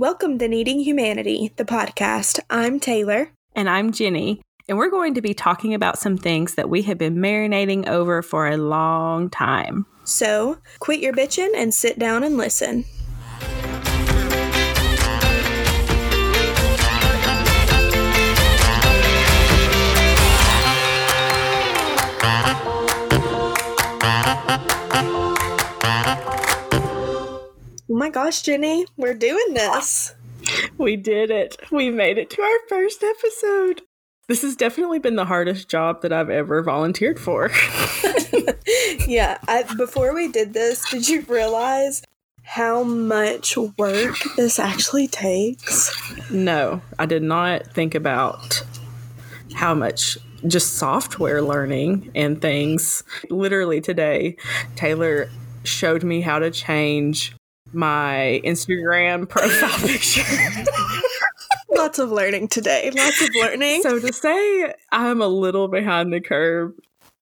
Welcome 0.00 0.38
to 0.38 0.48
Needing 0.48 0.80
Humanity, 0.80 1.52
the 1.56 1.66
podcast. 1.66 2.40
I'm 2.48 2.80
Taylor. 2.80 3.32
And 3.54 3.68
I'm 3.68 3.92
Jenny. 3.92 4.40
And 4.66 4.78
we're 4.78 4.88
going 4.88 5.12
to 5.12 5.20
be 5.20 5.34
talking 5.34 5.74
about 5.74 5.98
some 5.98 6.16
things 6.16 6.54
that 6.54 6.70
we 6.70 6.80
have 6.84 6.96
been 6.96 7.16
marinating 7.16 7.86
over 7.86 8.22
for 8.22 8.48
a 8.48 8.56
long 8.56 9.28
time. 9.28 9.84
So 10.04 10.56
quit 10.78 11.00
your 11.00 11.12
bitching 11.12 11.50
and 11.54 11.74
sit 11.74 11.98
down 11.98 12.22
and 12.22 12.38
listen. 12.38 12.86
My 28.00 28.08
gosh, 28.08 28.40
Jenny, 28.40 28.86
we're 28.96 29.12
doing 29.12 29.52
this. 29.52 30.14
We 30.78 30.96
did 30.96 31.30
it. 31.30 31.58
We 31.70 31.90
made 31.90 32.16
it 32.16 32.30
to 32.30 32.40
our 32.40 32.58
first 32.66 33.02
episode. 33.02 33.82
This 34.26 34.40
has 34.40 34.56
definitely 34.56 34.98
been 34.98 35.16
the 35.16 35.26
hardest 35.26 35.68
job 35.68 36.00
that 36.00 36.10
I've 36.10 36.30
ever 36.30 36.62
volunteered 36.62 37.20
for. 37.20 37.50
yeah, 39.06 39.36
I, 39.46 39.64
before 39.76 40.14
we 40.14 40.28
did 40.28 40.54
this, 40.54 40.88
did 40.90 41.10
you 41.10 41.26
realize 41.28 42.02
how 42.42 42.84
much 42.84 43.58
work 43.58 44.16
this 44.34 44.58
actually 44.58 45.06
takes? 45.06 45.94
No, 46.30 46.80
I 46.98 47.04
did 47.04 47.22
not 47.22 47.66
think 47.66 47.94
about 47.94 48.64
how 49.52 49.74
much 49.74 50.16
just 50.46 50.76
software 50.76 51.42
learning 51.42 52.10
and 52.14 52.40
things. 52.40 53.04
Literally 53.28 53.82
today, 53.82 54.38
Taylor 54.74 55.28
showed 55.64 56.02
me 56.02 56.22
how 56.22 56.38
to 56.38 56.50
change 56.50 57.34
my 57.72 58.40
Instagram 58.44 59.28
profile 59.28 59.78
picture. 59.86 60.22
Lots 61.70 61.98
of 61.98 62.10
learning 62.10 62.48
today. 62.48 62.90
Lots 62.94 63.22
of 63.22 63.30
learning. 63.40 63.82
So 63.82 63.98
to 63.98 64.12
say 64.12 64.74
I'm 64.90 65.22
a 65.22 65.28
little 65.28 65.68
behind 65.68 66.12
the 66.12 66.20
curve 66.20 66.72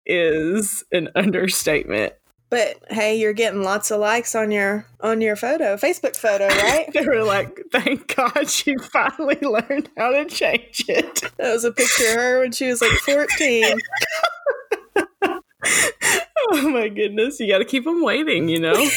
is 0.06 0.84
an 0.90 1.10
understatement. 1.14 2.14
But 2.50 2.82
hey, 2.88 3.20
you're 3.20 3.34
getting 3.34 3.62
lots 3.62 3.90
of 3.90 4.00
likes 4.00 4.34
on 4.34 4.50
your 4.50 4.86
on 5.00 5.20
your 5.20 5.36
photo, 5.36 5.76
Facebook 5.76 6.16
photo, 6.16 6.46
right? 6.46 6.90
they 6.94 7.04
were 7.04 7.22
like, 7.22 7.60
"Thank 7.70 8.16
God 8.16 8.48
she 8.48 8.74
finally 8.76 9.38
learned 9.42 9.90
how 9.98 10.12
to 10.12 10.24
change 10.24 10.86
it." 10.88 11.30
That 11.36 11.52
was 11.52 11.64
a 11.64 11.72
picture 11.72 12.08
of 12.08 12.14
her 12.14 12.40
when 12.40 12.52
she 12.52 12.68
was 12.68 12.80
like 12.80 12.92
14. 13.00 13.78
oh 16.52 16.70
my 16.70 16.88
goodness, 16.88 17.38
you 17.38 17.48
got 17.48 17.58
to 17.58 17.64
keep 17.64 17.84
them 17.84 18.02
waiting, 18.02 18.48
you 18.48 18.60
know? 18.60 18.88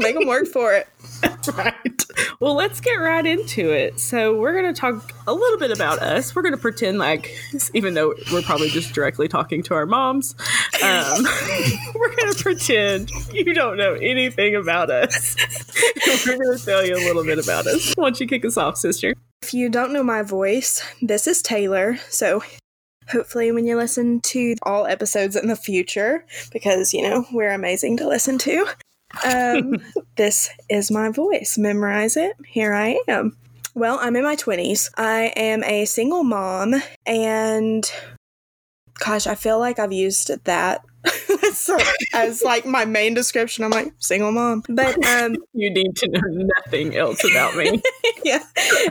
Make 0.00 0.18
them 0.18 0.26
work 0.26 0.46
for 0.46 0.74
it. 0.74 0.88
right. 1.56 2.04
Well, 2.40 2.54
let's 2.54 2.80
get 2.80 2.94
right 2.94 3.24
into 3.24 3.70
it. 3.70 4.00
So, 4.00 4.36
we're 4.36 4.52
going 4.52 4.72
to 4.72 4.78
talk 4.78 5.12
a 5.26 5.32
little 5.32 5.58
bit 5.58 5.70
about 5.70 6.00
us. 6.00 6.34
We're 6.34 6.42
going 6.42 6.54
to 6.54 6.60
pretend 6.60 6.98
like, 6.98 7.34
even 7.74 7.94
though 7.94 8.14
we're 8.32 8.42
probably 8.42 8.68
just 8.68 8.94
directly 8.94 9.28
talking 9.28 9.62
to 9.64 9.74
our 9.74 9.86
moms, 9.86 10.34
um, 10.82 11.24
we're 11.94 12.14
going 12.16 12.32
to 12.32 12.42
pretend 12.42 13.10
you 13.32 13.52
don't 13.54 13.76
know 13.76 13.94
anything 13.94 14.56
about 14.56 14.90
us. 14.90 15.36
we're 16.26 16.38
going 16.38 16.58
to 16.58 16.64
tell 16.64 16.84
you 16.84 16.94
a 16.94 17.04
little 17.04 17.24
bit 17.24 17.38
about 17.38 17.66
us. 17.66 17.94
Why 17.94 18.06
don't 18.06 18.20
you 18.20 18.26
kick 18.26 18.44
us 18.44 18.56
off, 18.56 18.76
sister? 18.76 19.14
If 19.42 19.54
you 19.54 19.68
don't 19.68 19.92
know 19.92 20.02
my 20.02 20.22
voice, 20.22 20.82
this 21.00 21.26
is 21.26 21.42
Taylor. 21.42 21.98
So, 22.08 22.42
hopefully 23.10 23.50
when 23.50 23.66
you 23.66 23.76
listen 23.76 24.20
to 24.20 24.54
all 24.62 24.86
episodes 24.86 25.34
in 25.34 25.48
the 25.48 25.56
future 25.56 26.24
because 26.52 26.94
you 26.94 27.02
know 27.02 27.26
we're 27.32 27.50
amazing 27.50 27.96
to 27.96 28.06
listen 28.06 28.38
to 28.38 28.66
um, 29.24 29.76
this 30.16 30.50
is 30.68 30.90
my 30.90 31.10
voice. 31.10 31.56
Memorize 31.58 32.16
it. 32.16 32.36
Here 32.46 32.72
i 32.74 32.98
am. 33.08 33.36
Well 33.74 33.98
i'm 34.00 34.16
in 34.16 34.24
my 34.24 34.34
20s 34.34 34.90
i 34.96 35.32
am 35.36 35.62
a 35.62 35.84
single 35.84 36.24
mom 36.24 36.74
and 37.06 37.90
gosh 38.98 39.28
i 39.28 39.36
feel 39.36 39.60
like 39.60 39.78
i've 39.78 39.92
used 39.92 40.44
that 40.44 40.82
so 41.52 41.78
as 42.12 42.42
like 42.42 42.66
my 42.66 42.84
main 42.84 43.14
description. 43.14 43.64
I'm 43.64 43.70
like 43.70 43.92
single 43.98 44.32
mom. 44.32 44.62
But 44.68 45.02
um 45.06 45.36
you 45.52 45.70
need 45.70 45.96
to 45.96 46.08
know 46.08 46.20
nothing 46.64 46.96
else 46.96 47.24
about 47.24 47.56
me. 47.56 47.80
Yeah. 48.22 48.42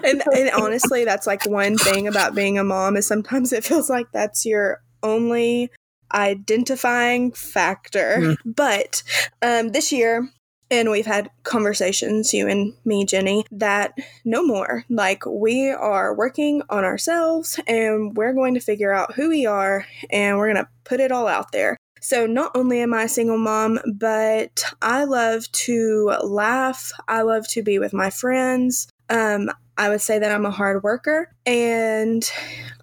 And, 0.03 0.23
and 0.33 0.49
honestly 0.51 1.05
that's 1.05 1.27
like 1.27 1.45
one 1.45 1.77
thing 1.77 2.07
about 2.07 2.33
being 2.33 2.57
a 2.57 2.63
mom 2.63 2.97
is 2.97 3.05
sometimes 3.05 3.53
it 3.53 3.63
feels 3.63 3.89
like 3.89 4.07
that's 4.11 4.43
your 4.43 4.81
only 5.03 5.69
identifying 6.13 7.31
factor 7.31 8.17
mm. 8.19 8.37
but 8.45 9.03
um 9.41 9.69
this 9.69 9.91
year 9.91 10.29
and 10.71 10.91
we've 10.91 11.05
had 11.05 11.29
conversations, 11.43 12.33
you 12.33 12.47
and 12.47 12.73
me, 12.85 13.05
Jenny, 13.05 13.45
that 13.51 13.93
no 14.23 14.45
more. 14.45 14.85
Like, 14.89 15.25
we 15.25 15.69
are 15.69 16.13
working 16.13 16.61
on 16.69 16.83
ourselves 16.83 17.59
and 17.67 18.15
we're 18.15 18.33
going 18.33 18.53
to 18.53 18.59
figure 18.59 18.93
out 18.93 19.13
who 19.15 19.29
we 19.29 19.45
are 19.45 19.85
and 20.09 20.37
we're 20.37 20.53
going 20.53 20.63
to 20.63 20.69
put 20.83 20.99
it 20.99 21.11
all 21.11 21.27
out 21.27 21.51
there. 21.51 21.77
So, 22.01 22.25
not 22.25 22.51
only 22.55 22.81
am 22.81 22.93
I 22.93 23.03
a 23.03 23.09
single 23.09 23.37
mom, 23.37 23.79
but 23.95 24.63
I 24.81 25.03
love 25.03 25.51
to 25.51 26.13
laugh. 26.23 26.91
I 27.07 27.23
love 27.23 27.47
to 27.49 27.63
be 27.63 27.77
with 27.79 27.93
my 27.93 28.09
friends. 28.09 28.87
Um, 29.09 29.49
I 29.77 29.89
would 29.89 30.01
say 30.01 30.19
that 30.19 30.31
I'm 30.31 30.45
a 30.45 30.51
hard 30.51 30.83
worker 30.83 31.33
and 31.45 32.29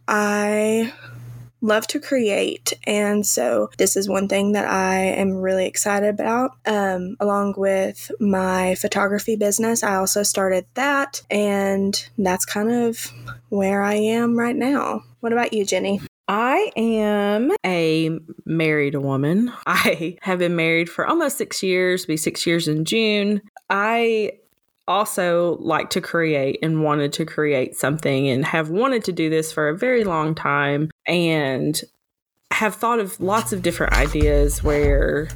I 0.09 0.92
love 1.66 1.87
to 1.88 2.00
create. 2.00 2.72
And 2.87 3.27
so 3.27 3.71
this 3.77 3.97
is 3.97 4.09
one 4.09 4.28
thing 4.28 4.53
that 4.53 4.66
I 4.66 4.99
am 4.99 5.32
really 5.32 5.66
excited 5.66 6.09
about. 6.09 6.53
Um, 6.66 7.16
along 7.21 7.54
with 7.56 8.10
my 8.21 8.77
photography 8.77 9.37
business, 9.37 9.82
I 9.82 9.97
also 9.97 10.22
started 10.22 10.66
that. 10.75 11.22
And 11.31 12.09
that's 12.16 12.47
kind 12.47 12.71
of 12.71 13.12
where 13.49 13.82
I 13.82 13.94
am 13.94 14.38
right 14.38 14.56
now. 14.56 15.03
What 15.21 15.32
about 15.32 15.53
you, 15.53 15.65
Jenny? 15.65 16.00
I 16.28 16.72
am 16.77 17.53
a 17.65 18.19
married 18.44 18.97
woman. 18.97 19.53
I 19.66 20.19
have 20.22 20.38
been 20.38 20.56
married 20.56 20.88
for 20.88 21.06
almost 21.06 21.38
six 21.38 21.62
years, 21.62 22.06
be 22.06 22.16
six 22.16 22.47
years 22.47 22.69
in 22.69 22.84
June. 22.84 23.43
I 23.71 24.33
also 24.88 25.56
like 25.60 25.91
to 25.91 26.00
create 26.00 26.59
and 26.62 26.83
wanted 26.83 27.12
to 27.12 27.25
create 27.25 27.75
something 27.75 28.28
and 28.28 28.44
have 28.44 28.71
wanted 28.71 29.03
to 29.04 29.12
do 29.12 29.28
this 29.28 29.53
for 29.53 29.69
a 29.69 29.77
very 29.77 30.04
long 30.04 30.33
time 30.33 30.91
and 31.06 31.80
have 32.50 32.74
thought 32.74 33.00
of 33.00 33.20
lots 33.20 33.52
of 33.52 33.62
different 33.62 33.92
ideas 33.92 34.62
where 34.62 35.28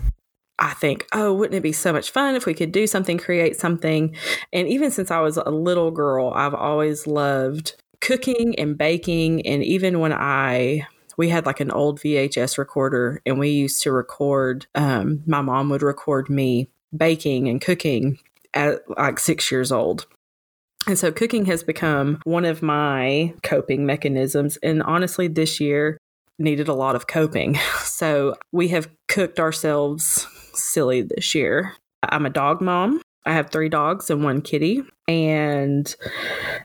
I 0.58 0.74
think, 0.74 1.06
oh, 1.12 1.32
wouldn't 1.32 1.56
it 1.56 1.62
be 1.62 1.72
so 1.72 1.92
much 1.92 2.10
fun 2.10 2.34
if 2.34 2.46
we 2.46 2.54
could 2.54 2.70
do 2.70 2.86
something, 2.86 3.18
create 3.18 3.56
something? 3.56 4.14
And 4.52 4.68
even 4.68 4.90
since 4.90 5.10
I 5.10 5.20
was 5.20 5.36
a 5.36 5.50
little 5.50 5.90
girl, 5.90 6.32
I've 6.34 6.54
always 6.54 7.06
loved 7.06 7.76
cooking 8.00 8.58
and 8.58 8.76
baking. 8.76 9.46
And 9.46 9.64
even 9.64 10.00
when 10.00 10.12
I 10.12 10.86
we 11.16 11.28
had 11.28 11.44
like 11.44 11.60
an 11.60 11.70
old 11.70 12.00
VHS 12.00 12.56
recorder 12.56 13.20
and 13.26 13.38
we 13.38 13.50
used 13.50 13.82
to 13.82 13.92
record, 13.92 14.66
um, 14.74 15.22
my 15.26 15.42
mom 15.42 15.68
would 15.68 15.82
record 15.82 16.30
me 16.30 16.70
baking 16.96 17.48
and 17.48 17.60
cooking 17.60 18.18
at 18.54 18.80
like 18.96 19.18
six 19.18 19.50
years 19.50 19.70
old. 19.70 20.06
And 20.86 20.98
so 20.98 21.12
cooking 21.12 21.44
has 21.46 21.62
become 21.62 22.20
one 22.24 22.44
of 22.44 22.62
my 22.62 23.34
coping 23.42 23.86
mechanisms. 23.86 24.56
And 24.62 24.82
honestly, 24.82 25.28
this 25.28 25.60
year 25.60 25.98
needed 26.38 26.68
a 26.68 26.74
lot 26.74 26.96
of 26.96 27.06
coping. 27.06 27.58
So 28.00 28.34
we 28.50 28.68
have 28.68 28.88
cooked 29.08 29.38
ourselves 29.38 30.26
silly 30.54 31.02
this 31.02 31.34
year. 31.34 31.74
I'm 32.02 32.24
a 32.24 32.30
dog 32.30 32.62
mom. 32.62 33.02
I 33.26 33.34
have 33.34 33.50
three 33.50 33.68
dogs 33.68 34.08
and 34.08 34.24
one 34.24 34.40
kitty. 34.40 34.82
And 35.06 35.94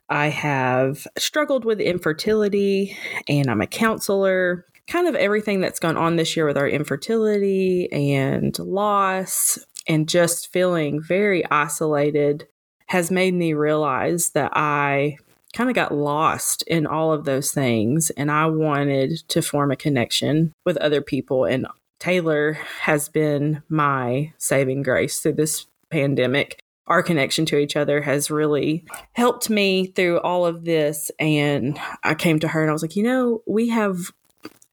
I 0.07 0.27
have 0.27 1.05
struggled 1.17 1.65
with 1.65 1.81
infertility, 1.81 2.95
and 3.27 3.49
I'm 3.49 3.59
a 3.59 3.67
counselor. 3.67 4.65
Kind 4.87 5.07
of 5.09 5.15
everything 5.15 5.59
that's 5.59 5.79
gone 5.79 5.97
on 5.97 6.15
this 6.15 6.37
year 6.37 6.45
with 6.45 6.57
our 6.57 6.69
infertility 6.69 7.91
and 7.91 8.57
loss, 8.59 9.59
and 9.87 10.07
just 10.07 10.53
feeling 10.53 11.01
very 11.01 11.43
isolated 11.51 12.47
has 12.87 13.11
made 13.11 13.33
me 13.33 13.53
realize 13.53 14.31
that 14.31 14.51
I 14.55 15.17
kind 15.53 15.69
of 15.69 15.75
got 15.75 15.93
lost 15.93 16.63
in 16.63 16.85
all 16.85 17.13
of 17.13 17.23
those 17.23 17.51
things 17.51 18.09
and 18.11 18.29
I 18.29 18.45
wanted 18.47 19.23
to 19.29 19.41
form 19.41 19.71
a 19.71 19.77
connection 19.77 20.51
with 20.65 20.77
other 20.77 21.01
people. 21.01 21.45
And 21.45 21.65
Taylor 21.99 22.53
has 22.81 23.07
been 23.07 23.63
my 23.69 24.33
saving 24.37 24.83
grace 24.83 25.19
through 25.19 25.33
this 25.33 25.65
pandemic. 25.89 26.59
Our 26.87 27.01
connection 27.01 27.45
to 27.47 27.57
each 27.57 27.75
other 27.75 28.01
has 28.01 28.29
really 28.29 28.85
helped 29.13 29.49
me 29.49 29.87
through 29.87 30.19
all 30.19 30.45
of 30.45 30.65
this. 30.65 31.09
And 31.19 31.79
I 32.03 32.13
came 32.15 32.39
to 32.39 32.49
her 32.49 32.61
and 32.61 32.69
I 32.69 32.73
was 32.73 32.81
like, 32.81 32.95
you 32.95 33.03
know, 33.03 33.41
we 33.47 33.69
have 33.69 34.11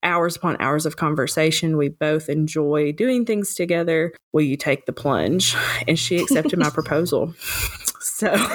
hours 0.03 0.37
upon 0.37 0.57
hours 0.61 0.85
of 0.85 0.97
conversation. 0.97 1.77
We 1.77 1.89
both 1.89 2.29
enjoy 2.29 2.93
doing 2.93 3.25
things 3.25 3.55
together. 3.55 4.13
Will 4.33 4.43
you 4.43 4.57
take 4.57 4.87
the 4.87 4.93
plunge? 4.93 5.57
And 5.87 5.99
she 5.99 6.19
accepted 6.19 6.59
my 6.59 6.71
proposal. 6.75 7.35
So 8.03 8.35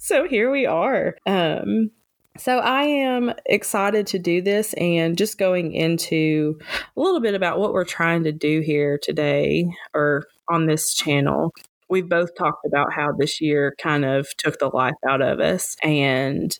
so 0.00 0.26
here 0.28 0.50
we 0.50 0.66
are. 0.66 1.16
Um 1.26 1.90
so 2.38 2.58
I 2.58 2.82
am 2.82 3.32
excited 3.46 4.06
to 4.08 4.18
do 4.18 4.42
this 4.42 4.74
and 4.74 5.16
just 5.16 5.38
going 5.38 5.72
into 5.72 6.58
a 6.96 7.00
little 7.00 7.20
bit 7.20 7.34
about 7.34 7.58
what 7.58 7.72
we're 7.72 7.84
trying 7.84 8.24
to 8.24 8.32
do 8.32 8.60
here 8.60 8.98
today 9.02 9.64
or 9.94 10.24
on 10.48 10.66
this 10.66 10.94
channel. 10.94 11.52
we've 11.88 12.08
both 12.08 12.34
talked 12.36 12.64
about 12.66 12.92
how 12.92 13.12
this 13.12 13.40
year 13.40 13.74
kind 13.80 14.04
of 14.04 14.28
took 14.38 14.58
the 14.58 14.68
life 14.68 14.94
out 15.08 15.22
of 15.22 15.40
us. 15.40 15.76
And 15.82 16.56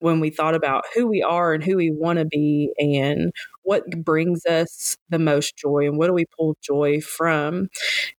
when 0.00 0.20
we 0.20 0.30
thought 0.30 0.54
about 0.54 0.84
who 0.94 1.06
we 1.06 1.22
are 1.22 1.54
and 1.54 1.64
who 1.64 1.76
we 1.76 1.90
want 1.90 2.18
to 2.18 2.24
be 2.24 2.72
and 2.78 3.32
what 3.62 3.84
brings 4.04 4.44
us 4.46 4.96
the 5.08 5.18
most 5.18 5.56
joy 5.56 5.86
and 5.86 5.98
what 5.98 6.08
do 6.08 6.12
we 6.14 6.26
pull 6.38 6.56
joy 6.62 7.00
from, 7.00 7.68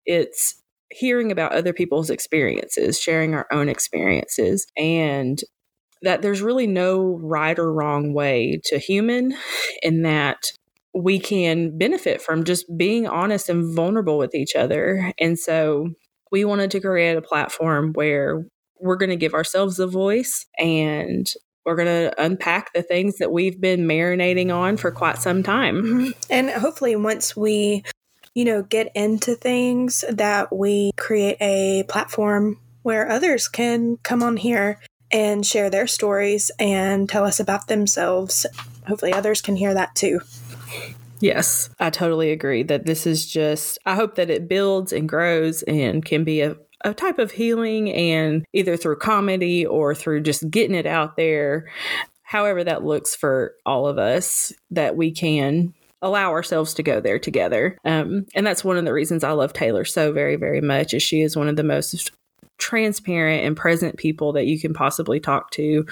it's 0.05 0.61
hearing 0.91 1.31
about 1.31 1.53
other 1.53 1.73
people's 1.73 2.09
experiences, 2.09 2.99
sharing 2.99 3.33
our 3.33 3.47
own 3.51 3.69
experiences, 3.69 4.65
and 4.77 5.39
that 6.03 6.21
there's 6.21 6.41
really 6.41 6.67
no 6.67 7.17
right 7.21 7.57
or 7.57 7.73
wrong 7.73 8.13
way 8.13 8.59
to 8.65 8.77
human, 8.77 9.35
in 9.81 10.03
that 10.03 10.37
we 10.93 11.19
can 11.19 11.77
benefit 11.77 12.21
from 12.21 12.43
just 12.43 12.65
being 12.77 13.07
honest 13.07 13.49
and 13.49 13.75
vulnerable 13.75 14.17
with 14.17 14.33
each 14.33 14.55
other. 14.55 15.11
And 15.19 15.37
so 15.37 15.89
we 16.31 16.43
wanted 16.43 16.71
to 16.71 16.79
create 16.79 17.17
a 17.17 17.21
platform 17.21 17.93
where 17.93 18.45
we're 18.79 18.95
going 18.95 19.09
to 19.09 19.15
give 19.15 19.33
ourselves 19.33 19.79
a 19.79 19.87
voice 19.87 20.45
and 20.57 21.31
we're 21.65 21.75
going 21.75 21.87
to 21.87 22.23
unpack 22.23 22.71
the 22.73 22.81
things 22.81 23.17
that 23.17 23.31
we've 23.31 23.59
been 23.59 23.81
marinating 23.81 24.55
on 24.55 24.77
for 24.77 24.89
quite 24.89 25.17
some 25.17 25.43
time. 25.43 26.13
And 26.29 26.49
hopefully, 26.49 26.95
once 26.95 27.35
we, 27.35 27.83
you 28.37 28.45
know, 28.45 28.61
get 28.61 28.91
into 28.93 29.33
things, 29.33 30.05
that 30.11 30.55
we 30.55 30.91
create 30.95 31.37
a 31.41 31.83
platform 31.89 32.59
where 32.83 33.09
others 33.09 33.47
can 33.47 33.97
come 34.03 34.21
on 34.21 34.37
here 34.37 34.79
and 35.11 35.43
share 35.43 35.71
their 35.71 35.87
stories 35.87 36.51
and 36.59 37.09
tell 37.09 37.25
us 37.25 37.39
about 37.39 37.67
themselves. 37.67 38.45
Hopefully, 38.87 39.11
others 39.11 39.41
can 39.41 39.55
hear 39.55 39.73
that 39.73 39.95
too. 39.95 40.19
Yes, 41.19 41.71
I 41.79 41.89
totally 41.89 42.29
agree 42.29 42.61
that 42.61 42.85
this 42.85 43.07
is 43.07 43.25
just, 43.25 43.79
I 43.87 43.95
hope 43.95 44.13
that 44.17 44.29
it 44.29 44.47
builds 44.47 44.93
and 44.93 45.09
grows 45.09 45.63
and 45.63 46.05
can 46.05 46.23
be 46.23 46.41
a, 46.41 46.57
a 46.85 46.93
type 46.93 47.17
of 47.17 47.31
healing 47.31 47.91
and 47.91 48.45
either 48.53 48.77
through 48.77 48.97
comedy 48.97 49.65
or 49.65 49.95
through 49.95 50.21
just 50.21 50.47
getting 50.51 50.75
it 50.75 50.85
out 50.85 51.17
there, 51.17 51.71
however 52.21 52.63
that 52.63 52.85
looks 52.85 53.15
for 53.15 53.55
all 53.65 53.87
of 53.87 53.97
us, 53.97 54.53
that 54.69 54.95
we 54.95 55.09
can 55.09 55.73
allow 56.01 56.31
ourselves 56.31 56.73
to 56.75 56.83
go 56.83 56.99
there 56.99 57.19
together. 57.19 57.77
Um, 57.83 58.25
and 58.35 58.45
that's 58.45 58.63
one 58.63 58.77
of 58.77 58.85
the 58.85 58.93
reasons 58.93 59.23
I 59.23 59.31
love 59.31 59.53
Taylor 59.53 59.85
so 59.85 60.11
very, 60.11 60.35
very 60.35 60.61
much 60.61 60.93
is 60.93 61.01
she 61.03 61.21
is 61.21 61.35
one 61.35 61.47
of 61.47 61.55
the 61.55 61.63
most 61.63 62.11
transparent 62.57 63.45
and 63.45 63.55
present 63.55 63.97
people 63.97 64.33
that 64.33 64.45
you 64.45 64.59
can 64.59 64.73
possibly 64.73 65.19
talk 65.19 65.51
to. 65.51 65.85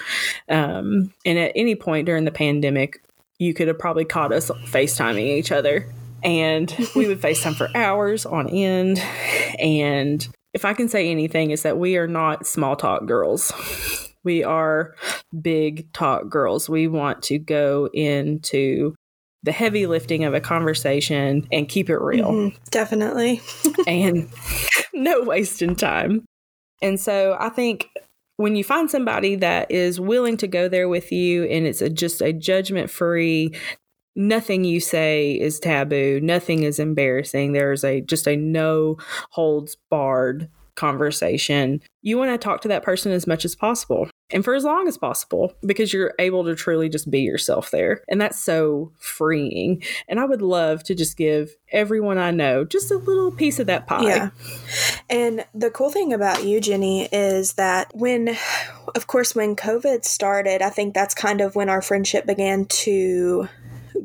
Um, 0.48 1.12
and 1.24 1.38
at 1.38 1.52
any 1.54 1.74
point 1.74 2.06
during 2.06 2.24
the 2.24 2.30
pandemic, 2.30 3.02
you 3.38 3.54
could 3.54 3.68
have 3.68 3.78
probably 3.78 4.04
caught 4.04 4.32
us 4.32 4.50
FaceTiming 4.50 5.36
each 5.38 5.52
other. 5.52 5.86
And 6.22 6.74
we 6.96 7.06
would 7.06 7.20
FaceTime 7.20 7.54
for 7.54 7.68
hours 7.76 8.26
on 8.26 8.48
end. 8.48 8.98
And 9.58 10.26
if 10.54 10.64
I 10.64 10.72
can 10.72 10.88
say 10.88 11.10
anything, 11.10 11.50
is 11.50 11.62
that 11.62 11.78
we 11.78 11.96
are 11.98 12.08
not 12.08 12.46
small 12.46 12.76
talk 12.76 13.06
girls. 13.06 13.52
We 14.24 14.42
are 14.42 14.94
big 15.40 15.92
talk 15.92 16.28
girls. 16.28 16.68
We 16.68 16.88
want 16.88 17.22
to 17.24 17.38
go 17.38 17.88
into 17.92 18.94
the 19.46 19.52
heavy 19.52 19.86
lifting 19.86 20.24
of 20.24 20.34
a 20.34 20.40
conversation 20.40 21.46
and 21.50 21.68
keep 21.68 21.88
it 21.88 21.98
real. 21.98 22.32
Mm-hmm, 22.32 22.56
definitely. 22.70 23.40
and 23.86 24.28
no 24.92 25.22
wasting 25.22 25.76
time. 25.76 26.26
And 26.82 27.00
so 27.00 27.36
I 27.38 27.48
think 27.48 27.88
when 28.36 28.56
you 28.56 28.64
find 28.64 28.90
somebody 28.90 29.36
that 29.36 29.70
is 29.70 30.00
willing 30.00 30.36
to 30.38 30.48
go 30.48 30.68
there 30.68 30.88
with 30.88 31.12
you 31.12 31.44
and 31.44 31.64
it's 31.64 31.80
a, 31.80 31.88
just 31.88 32.20
a 32.20 32.32
judgment 32.32 32.90
free 32.90 33.54
nothing 34.18 34.64
you 34.64 34.80
say 34.80 35.32
is 35.32 35.60
taboo 35.60 36.18
nothing 36.22 36.62
is 36.62 36.78
embarrassing 36.78 37.52
there's 37.52 37.84
a 37.84 38.00
just 38.00 38.26
a 38.26 38.34
no 38.34 38.96
holds 39.30 39.76
barred 39.90 40.48
conversation 40.74 41.82
you 42.00 42.16
want 42.16 42.30
to 42.30 42.38
talk 42.38 42.62
to 42.62 42.68
that 42.68 42.82
person 42.82 43.12
as 43.12 43.26
much 43.26 43.44
as 43.44 43.54
possible 43.54 44.08
and 44.30 44.44
for 44.44 44.54
as 44.54 44.64
long 44.64 44.88
as 44.88 44.98
possible 44.98 45.54
because 45.64 45.92
you're 45.92 46.14
able 46.18 46.44
to 46.44 46.56
truly 46.56 46.88
just 46.88 47.10
be 47.10 47.20
yourself 47.20 47.70
there. 47.70 48.02
And 48.08 48.20
that's 48.20 48.38
so 48.38 48.92
freeing. 48.98 49.82
And 50.08 50.18
I 50.18 50.24
would 50.24 50.42
love 50.42 50.82
to 50.84 50.94
just 50.94 51.16
give 51.16 51.56
everyone 51.70 52.18
I 52.18 52.32
know 52.32 52.64
just 52.64 52.90
a 52.90 52.96
little 52.96 53.30
piece 53.30 53.60
of 53.60 53.68
that 53.68 53.86
pie. 53.86 54.06
Yeah. 54.06 54.30
And 55.08 55.44
the 55.54 55.70
cool 55.70 55.90
thing 55.90 56.12
about 56.12 56.44
you, 56.44 56.60
Jenny, 56.60 57.06
is 57.12 57.54
that 57.54 57.90
when, 57.94 58.36
of 58.96 59.06
course, 59.06 59.34
when 59.34 59.54
COVID 59.54 60.04
started, 60.04 60.60
I 60.60 60.70
think 60.70 60.94
that's 60.94 61.14
kind 61.14 61.40
of 61.40 61.54
when 61.54 61.68
our 61.68 61.82
friendship 61.82 62.26
began 62.26 62.64
to 62.66 63.48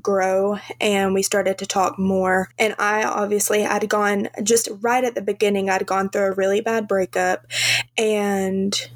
grow 0.02 0.58
and 0.80 1.14
we 1.14 1.24
started 1.24 1.58
to 1.60 1.66
talk 1.66 1.98
more. 1.98 2.50
And 2.60 2.76
I 2.78 3.04
obviously 3.04 3.62
had 3.62 3.88
gone 3.90 4.30
just 4.44 4.70
right 4.82 5.04
at 5.04 5.16
the 5.16 5.22
beginning, 5.22 5.70
I'd 5.70 5.86
gone 5.86 6.10
through 6.10 6.28
a 6.28 6.34
really 6.34 6.62
bad 6.62 6.88
breakup 6.88 7.48
and 7.98 8.90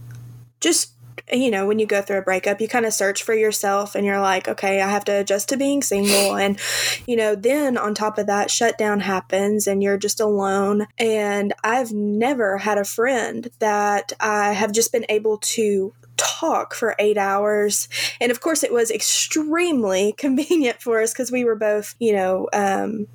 just 0.61 0.94
you 1.31 1.49
know, 1.49 1.65
when 1.65 1.79
you 1.79 1.85
go 1.85 2.01
through 2.01 2.19
a 2.19 2.23
breakup, 2.23 2.61
you 2.61 2.67
kind 2.67 2.85
of 2.85 2.93
search 2.93 3.23
for 3.23 3.33
yourself 3.33 3.95
and 3.95 4.05
you're 4.05 4.19
like, 4.19 4.47
okay, 4.47 4.81
I 4.81 4.89
have 4.89 5.05
to 5.05 5.19
adjust 5.19 5.49
to 5.49 5.57
being 5.57 5.81
single. 5.81 6.35
And, 6.45 6.59
you 7.07 7.15
know, 7.15 7.33
then 7.33 7.77
on 7.77 7.95
top 7.95 8.17
of 8.17 8.27
that, 8.27 8.51
shutdown 8.51 8.99
happens 8.99 9.67
and 9.67 9.81
you're 9.81 9.97
just 9.97 10.19
alone. 10.19 10.85
And 10.97 11.53
I've 11.63 11.91
never 11.91 12.57
had 12.57 12.77
a 12.77 12.83
friend 12.83 13.49
that 13.59 14.11
I 14.19 14.51
have 14.51 14.71
just 14.71 14.91
been 14.91 15.05
able 15.09 15.37
to 15.39 15.93
talk 16.17 16.73
for 16.73 16.95
eight 16.99 17.17
hours. 17.17 17.87
And 18.19 18.31
of 18.31 18.41
course, 18.41 18.63
it 18.63 18.73
was 18.73 18.91
extremely 18.91 20.13
convenient 20.17 20.81
for 20.81 21.01
us 21.01 21.13
because 21.13 21.31
we 21.31 21.45
were 21.45 21.55
both, 21.55 21.95
you 21.99 22.13
know, 22.13 22.47
um, 22.53 23.07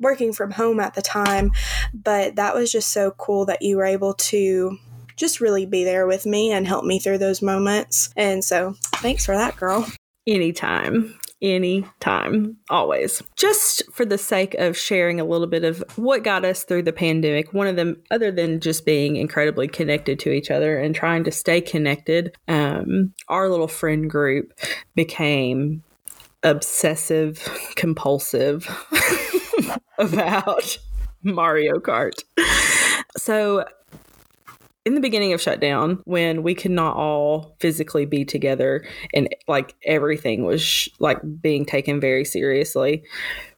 working 0.00 0.32
from 0.32 0.50
home 0.50 0.80
at 0.80 0.94
the 0.94 1.02
time. 1.02 1.52
But 1.94 2.36
that 2.36 2.54
was 2.54 2.72
just 2.72 2.90
so 2.90 3.12
cool 3.12 3.44
that 3.46 3.62
you 3.62 3.76
were 3.76 3.84
able 3.84 4.14
to 4.14 4.78
just 5.22 5.40
really 5.40 5.66
be 5.66 5.84
there 5.84 6.04
with 6.04 6.26
me 6.26 6.50
and 6.50 6.66
help 6.66 6.84
me 6.84 6.98
through 6.98 7.18
those 7.18 7.40
moments. 7.40 8.12
And 8.16 8.44
so 8.44 8.74
thanks 8.96 9.24
for 9.24 9.36
that, 9.36 9.56
girl. 9.56 9.86
Anytime. 10.26 11.16
Anytime, 11.40 12.56
always. 12.70 13.22
Just 13.36 13.82
for 13.92 14.04
the 14.04 14.18
sake 14.18 14.54
of 14.54 14.76
sharing 14.76 15.20
a 15.20 15.24
little 15.24 15.46
bit 15.46 15.62
of 15.62 15.82
what 15.94 16.24
got 16.24 16.44
us 16.44 16.64
through 16.64 16.82
the 16.82 16.92
pandemic, 16.92 17.52
one 17.52 17.68
of 17.68 17.76
them, 17.76 18.02
other 18.10 18.32
than 18.32 18.58
just 18.58 18.84
being 18.84 19.14
incredibly 19.14 19.68
connected 19.68 20.18
to 20.20 20.32
each 20.32 20.50
other 20.50 20.76
and 20.78 20.92
trying 20.92 21.22
to 21.24 21.30
stay 21.30 21.60
connected, 21.60 22.36
um, 22.48 23.12
our 23.28 23.48
little 23.48 23.68
friend 23.68 24.10
group 24.10 24.52
became 24.96 25.84
obsessive 26.42 27.48
compulsive 27.76 28.68
about 29.98 30.78
Mario 31.22 31.74
Kart. 31.78 32.24
So 33.16 33.64
in 34.84 34.94
the 34.94 35.00
beginning 35.00 35.32
of 35.32 35.40
shutdown 35.40 36.00
when 36.04 36.42
we 36.42 36.54
could 36.54 36.70
not 36.70 36.96
all 36.96 37.56
physically 37.60 38.04
be 38.04 38.24
together 38.24 38.84
and 39.14 39.28
like 39.46 39.74
everything 39.84 40.44
was 40.44 40.62
sh- 40.62 40.88
like 40.98 41.18
being 41.40 41.64
taken 41.64 42.00
very 42.00 42.24
seriously 42.24 43.04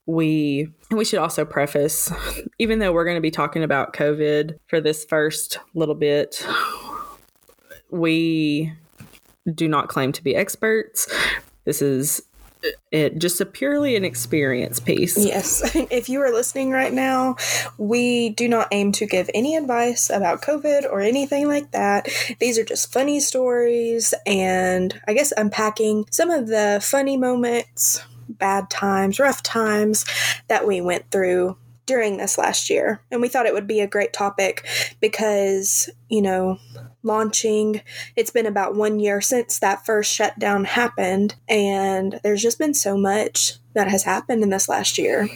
we 0.06 0.68
we 0.90 1.04
should 1.04 1.18
also 1.18 1.44
preface 1.44 2.12
even 2.58 2.78
though 2.78 2.92
we're 2.92 3.04
going 3.04 3.16
to 3.16 3.22
be 3.22 3.30
talking 3.30 3.62
about 3.62 3.94
covid 3.94 4.58
for 4.66 4.80
this 4.80 5.04
first 5.06 5.58
little 5.74 5.94
bit 5.94 6.46
we 7.90 8.72
do 9.52 9.68
not 9.68 9.88
claim 9.88 10.12
to 10.12 10.22
be 10.22 10.34
experts. 10.34 11.12
This 11.64 11.82
is 11.82 12.22
it 12.90 13.18
just 13.18 13.40
a 13.40 13.46
purely 13.46 13.96
an 13.96 14.04
experience 14.04 14.80
piece. 14.80 15.16
Yes. 15.16 15.62
If 15.94 16.08
you 16.08 16.20
are 16.22 16.32
listening 16.32 16.70
right 16.70 16.92
now, 16.92 17.36
we 17.78 18.30
do 18.30 18.48
not 18.48 18.68
aim 18.72 18.92
to 18.92 19.06
give 19.06 19.30
any 19.34 19.54
advice 19.54 20.10
about 20.10 20.42
COVID 20.42 20.84
or 20.90 21.00
anything 21.00 21.46
like 21.46 21.70
that. 21.72 22.08
These 22.40 22.58
are 22.58 22.64
just 22.64 22.92
funny 22.92 23.20
stories 23.20 24.14
and 24.26 24.98
I 25.06 25.14
guess 25.14 25.32
unpacking 25.36 26.06
some 26.10 26.30
of 26.30 26.48
the 26.48 26.80
funny 26.82 27.16
moments, 27.16 28.02
bad 28.28 28.70
times, 28.70 29.20
rough 29.20 29.42
times 29.42 30.04
that 30.48 30.66
we 30.66 30.80
went 30.80 31.10
through 31.10 31.56
during 31.86 32.16
this 32.16 32.38
last 32.38 32.70
year. 32.70 33.00
And 33.10 33.20
we 33.20 33.28
thought 33.28 33.46
it 33.46 33.54
would 33.54 33.66
be 33.66 33.80
a 33.80 33.86
great 33.86 34.12
topic 34.12 34.66
because, 35.00 35.90
you 36.08 36.22
know, 36.22 36.58
launching, 37.02 37.82
it's 38.16 38.30
been 38.30 38.46
about 38.46 38.74
one 38.74 38.98
year 38.98 39.20
since 39.20 39.58
that 39.58 39.84
first 39.84 40.12
shutdown 40.12 40.64
happened. 40.64 41.34
And 41.48 42.20
there's 42.22 42.42
just 42.42 42.58
been 42.58 42.74
so 42.74 42.96
much 42.96 43.54
that 43.74 43.88
has 43.88 44.04
happened 44.04 44.42
in 44.42 44.50
this 44.50 44.68
last 44.68 44.98
year. 44.98 45.28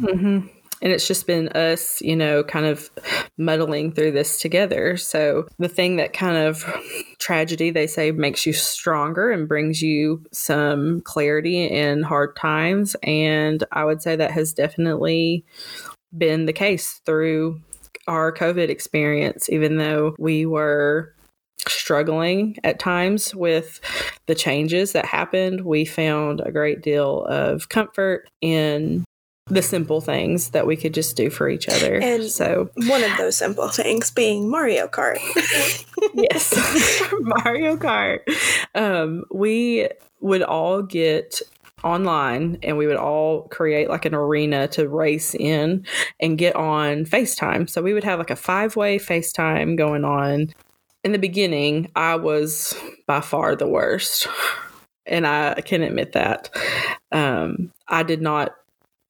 Mm-hmm 0.00 0.53
and 0.84 0.92
it's 0.92 1.08
just 1.08 1.26
been 1.26 1.48
us, 1.48 2.00
you 2.02 2.14
know, 2.14 2.44
kind 2.44 2.66
of 2.66 2.90
muddling 3.38 3.90
through 3.90 4.12
this 4.12 4.38
together. 4.38 4.96
So 4.98 5.48
the 5.58 5.68
thing 5.68 5.96
that 5.96 6.12
kind 6.12 6.36
of 6.36 6.62
tragedy 7.18 7.70
they 7.70 7.86
say 7.86 8.12
makes 8.12 8.44
you 8.44 8.52
stronger 8.52 9.30
and 9.30 9.48
brings 9.48 9.80
you 9.80 10.22
some 10.30 11.00
clarity 11.00 11.66
in 11.66 12.02
hard 12.02 12.36
times, 12.36 12.94
and 13.02 13.64
I 13.72 13.84
would 13.84 14.02
say 14.02 14.14
that 14.14 14.30
has 14.30 14.52
definitely 14.52 15.44
been 16.16 16.44
the 16.44 16.52
case 16.52 17.00
through 17.06 17.60
our 18.06 18.30
COVID 18.32 18.68
experience, 18.68 19.48
even 19.48 19.78
though 19.78 20.14
we 20.18 20.44
were 20.44 21.14
struggling 21.66 22.56
at 22.62 22.78
times 22.78 23.34
with 23.34 23.80
the 24.26 24.34
changes 24.34 24.92
that 24.92 25.06
happened, 25.06 25.62
we 25.62 25.84
found 25.84 26.40
a 26.44 26.52
great 26.52 26.82
deal 26.82 27.24
of 27.24 27.68
comfort 27.68 28.28
in 28.42 29.03
the 29.46 29.62
simple 29.62 30.00
things 30.00 30.50
that 30.50 30.66
we 30.66 30.76
could 30.76 30.94
just 30.94 31.16
do 31.16 31.28
for 31.28 31.48
each 31.48 31.68
other. 31.68 32.00
And 32.00 32.24
so 32.24 32.70
one 32.76 33.04
of 33.04 33.16
those 33.18 33.36
simple 33.36 33.68
things 33.68 34.10
being 34.10 34.48
Mario 34.48 34.88
Kart. 34.88 35.18
yes, 36.14 37.02
Mario 37.20 37.76
Kart. 37.76 38.20
Um, 38.74 39.24
we 39.30 39.88
would 40.20 40.42
all 40.42 40.82
get 40.82 41.42
online 41.82 42.58
and 42.62 42.78
we 42.78 42.86
would 42.86 42.96
all 42.96 43.42
create 43.48 43.90
like 43.90 44.06
an 44.06 44.14
arena 44.14 44.66
to 44.68 44.88
race 44.88 45.34
in 45.34 45.84
and 46.18 46.38
get 46.38 46.56
on 46.56 47.04
FaceTime. 47.04 47.68
So 47.68 47.82
we 47.82 47.92
would 47.92 48.04
have 48.04 48.18
like 48.18 48.30
a 48.30 48.36
five 48.36 48.76
way 48.76 48.98
FaceTime 48.98 49.76
going 49.76 50.04
on. 50.04 50.54
In 51.04 51.12
the 51.12 51.18
beginning, 51.18 51.92
I 51.94 52.14
was 52.16 52.74
by 53.06 53.20
far 53.20 53.54
the 53.54 53.68
worst. 53.68 54.26
And 55.04 55.26
I 55.26 55.60
can 55.60 55.82
admit 55.82 56.12
that. 56.12 56.48
Um, 57.12 57.70
I 57.88 58.02
did 58.02 58.22
not 58.22 58.54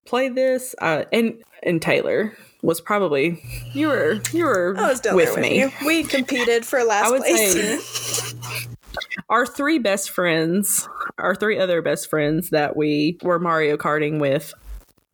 play 0.06 0.28
this. 0.28 0.74
Uh, 0.80 1.04
and 1.12 1.42
and 1.62 1.80
Taylor 1.80 2.36
was 2.62 2.80
probably 2.80 3.42
you 3.72 3.88
were 3.88 4.20
you 4.32 4.44
were 4.44 4.74
with 5.12 5.36
me. 5.38 5.70
We 5.84 6.02
competed 6.04 6.64
for 6.64 6.82
last 6.84 7.06
I 7.06 7.10
would 7.10 7.22
place. 7.22 7.52
say 7.52 8.36
our 9.28 9.46
three 9.46 9.78
best 9.78 10.10
friends, 10.10 10.88
our 11.18 11.34
three 11.34 11.58
other 11.58 11.82
best 11.82 12.08
friends 12.08 12.50
that 12.50 12.76
we 12.76 13.18
were 13.22 13.38
Mario 13.38 13.76
Karting 13.76 14.20
with. 14.20 14.54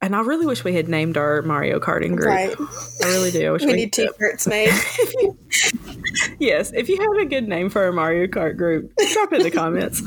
And 0.03 0.17
I 0.17 0.21
really 0.23 0.47
wish 0.47 0.65
we 0.65 0.75
had 0.75 0.89
named 0.89 1.19
our 1.19 1.43
Mario 1.43 1.79
Karting 1.79 2.17
group. 2.17 2.27
right. 2.29 2.57
I 2.59 3.07
really 3.09 3.31
do. 3.31 3.49
I 3.49 3.51
wish 3.51 3.63
We 3.63 3.73
we, 3.73 3.77
need 3.77 3.93
t-shirts 3.93 4.47
made. 4.47 4.71
yes, 6.39 6.73
if 6.73 6.89
you 6.89 6.97
have 6.99 7.27
a 7.27 7.29
good 7.29 7.47
name 7.47 7.69
for 7.69 7.83
our 7.83 7.93
Mario 7.93 8.27
Kart 8.27 8.57
group, 8.57 8.93
drop 9.13 9.33
it 9.35 9.41
in 9.41 9.43
the 9.43 9.51
comments. 9.51 10.03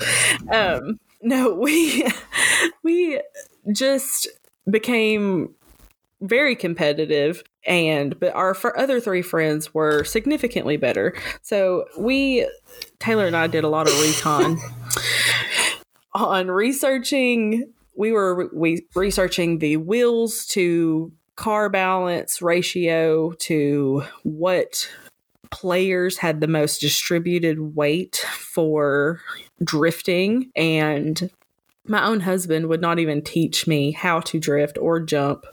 Um, 0.52 1.00
no, 1.22 1.54
we 1.54 2.08
we 2.82 3.22
just 3.72 4.28
became 4.70 5.54
very 6.22 6.56
competitive 6.56 7.44
and 7.66 8.18
but 8.20 8.34
our 8.34 8.56
other 8.78 9.00
three 9.00 9.22
friends 9.22 9.74
were 9.74 10.04
significantly 10.04 10.78
better. 10.78 11.14
So 11.42 11.86
we 11.98 12.48
Taylor 13.00 13.28
and 13.28 13.36
I 13.36 13.48
did 13.48 13.64
a 13.64 13.70
lot 13.70 13.88
of 13.88 14.02
recon 14.02 14.58
on 16.14 16.50
researching 16.50 17.72
we 17.96 18.12
were 18.12 18.50
we 18.54 18.86
researching 18.96 19.60
the 19.60 19.78
wheels 19.78 20.46
to 20.48 21.12
car 21.36 21.70
balance 21.70 22.42
ratio 22.42 23.32
to 23.34 24.04
what 24.24 24.90
players 25.52 26.18
had 26.18 26.42
the 26.42 26.48
most 26.48 26.82
distributed 26.82 27.76
weight 27.76 28.26
for 28.32 29.22
drifting 29.64 30.52
and 30.56 31.30
my 31.86 32.06
own 32.06 32.22
husband 32.22 32.68
would 32.68 32.80
not 32.82 33.00
even 33.00 33.22
teach 33.22 33.68
me 33.68 33.92
how 33.92 34.20
to 34.22 34.40
drift 34.40 34.78
or 34.78 35.00
jump 35.02 35.46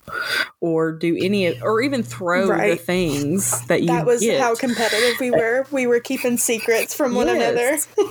or 0.61 0.93
do 0.93 1.17
any 1.21 1.47
of, 1.47 1.57
or 1.63 1.81
even 1.83 2.03
throw 2.03 2.47
the 2.47 2.77
things 2.77 3.67
that 3.67 3.81
you 3.81 3.89
that 3.89 4.07
was 4.07 4.21
get. 4.21 4.41
how 4.41 4.55
competitive 4.55 5.19
we 5.19 5.31
were. 5.31 5.67
We 5.73 5.87
were 5.87 6.01
keeping 6.01 6.37
secrets 6.39 6.95
from 6.95 7.15
one 7.15 7.27
Yes. 7.27 7.89
another. 7.97 8.09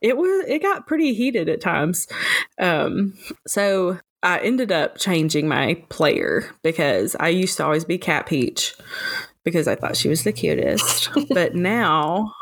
it 0.00 0.16
was 0.16 0.44
it 0.48 0.60
got 0.62 0.86
pretty 0.86 1.14
heated 1.14 1.48
at 1.48 1.60
times 1.62 2.06
um 2.60 3.14
so 3.46 3.98
i 4.22 4.38
ended 4.40 4.70
up 4.70 4.98
changing 4.98 5.48
my 5.48 5.74
player 5.88 6.50
because 6.62 7.16
i 7.20 7.28
used 7.28 7.56
to 7.56 7.64
always 7.64 7.84
be 7.86 7.96
cat 7.96 8.26
peach 8.26 8.74
because 9.44 9.68
i 9.68 9.74
thought 9.74 9.96
she 9.96 10.08
was 10.08 10.24
the 10.24 10.32
cutest 10.32 11.10
but 11.30 11.54
now 11.54 12.32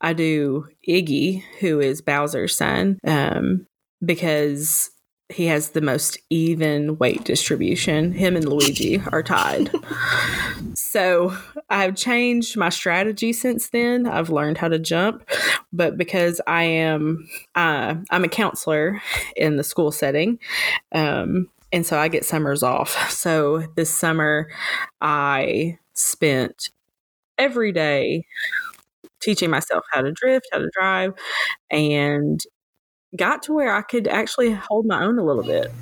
i 0.00 0.12
do 0.12 0.66
iggy 0.88 1.42
who 1.60 1.80
is 1.80 2.00
bowser's 2.00 2.56
son 2.56 2.98
um 3.06 3.66
because 4.04 4.90
he 5.28 5.46
has 5.46 5.70
the 5.70 5.80
most 5.80 6.18
even 6.30 6.98
weight 6.98 7.24
distribution 7.24 8.12
him 8.12 8.36
and 8.36 8.48
luigi 8.48 9.00
are 9.12 9.22
tied 9.22 9.70
so 10.74 11.36
I've 11.68 11.94
changed 11.94 12.56
my 12.56 12.68
strategy 12.68 13.32
since 13.32 13.70
then. 13.70 14.06
I've 14.06 14.30
learned 14.30 14.58
how 14.58 14.68
to 14.68 14.78
jump, 14.78 15.28
but 15.72 15.96
because 15.96 16.40
I 16.46 16.64
am 16.64 17.28
uh, 17.54 17.94
I'm 18.10 18.24
a 18.24 18.28
counselor 18.28 19.00
in 19.36 19.56
the 19.56 19.64
school 19.64 19.92
setting, 19.92 20.38
um, 20.92 21.48
and 21.72 21.86
so 21.86 21.98
I 21.98 22.08
get 22.08 22.24
summers 22.24 22.64
off. 22.64 23.10
So 23.10 23.66
this 23.76 23.90
summer, 23.90 24.50
I 25.00 25.78
spent 26.00 26.70
every 27.38 27.72
day 27.72 28.24
teaching 29.20 29.50
myself 29.50 29.84
how 29.92 30.02
to 30.02 30.12
drift, 30.12 30.48
how 30.52 30.58
to 30.58 30.70
drive, 30.72 31.14
and 31.70 32.40
got 33.16 33.42
to 33.44 33.52
where 33.54 33.74
I 33.74 33.82
could 33.82 34.08
actually 34.08 34.52
hold 34.52 34.86
my 34.86 35.04
own 35.04 35.18
a 35.18 35.24
little 35.24 35.44
bit. 35.44 35.72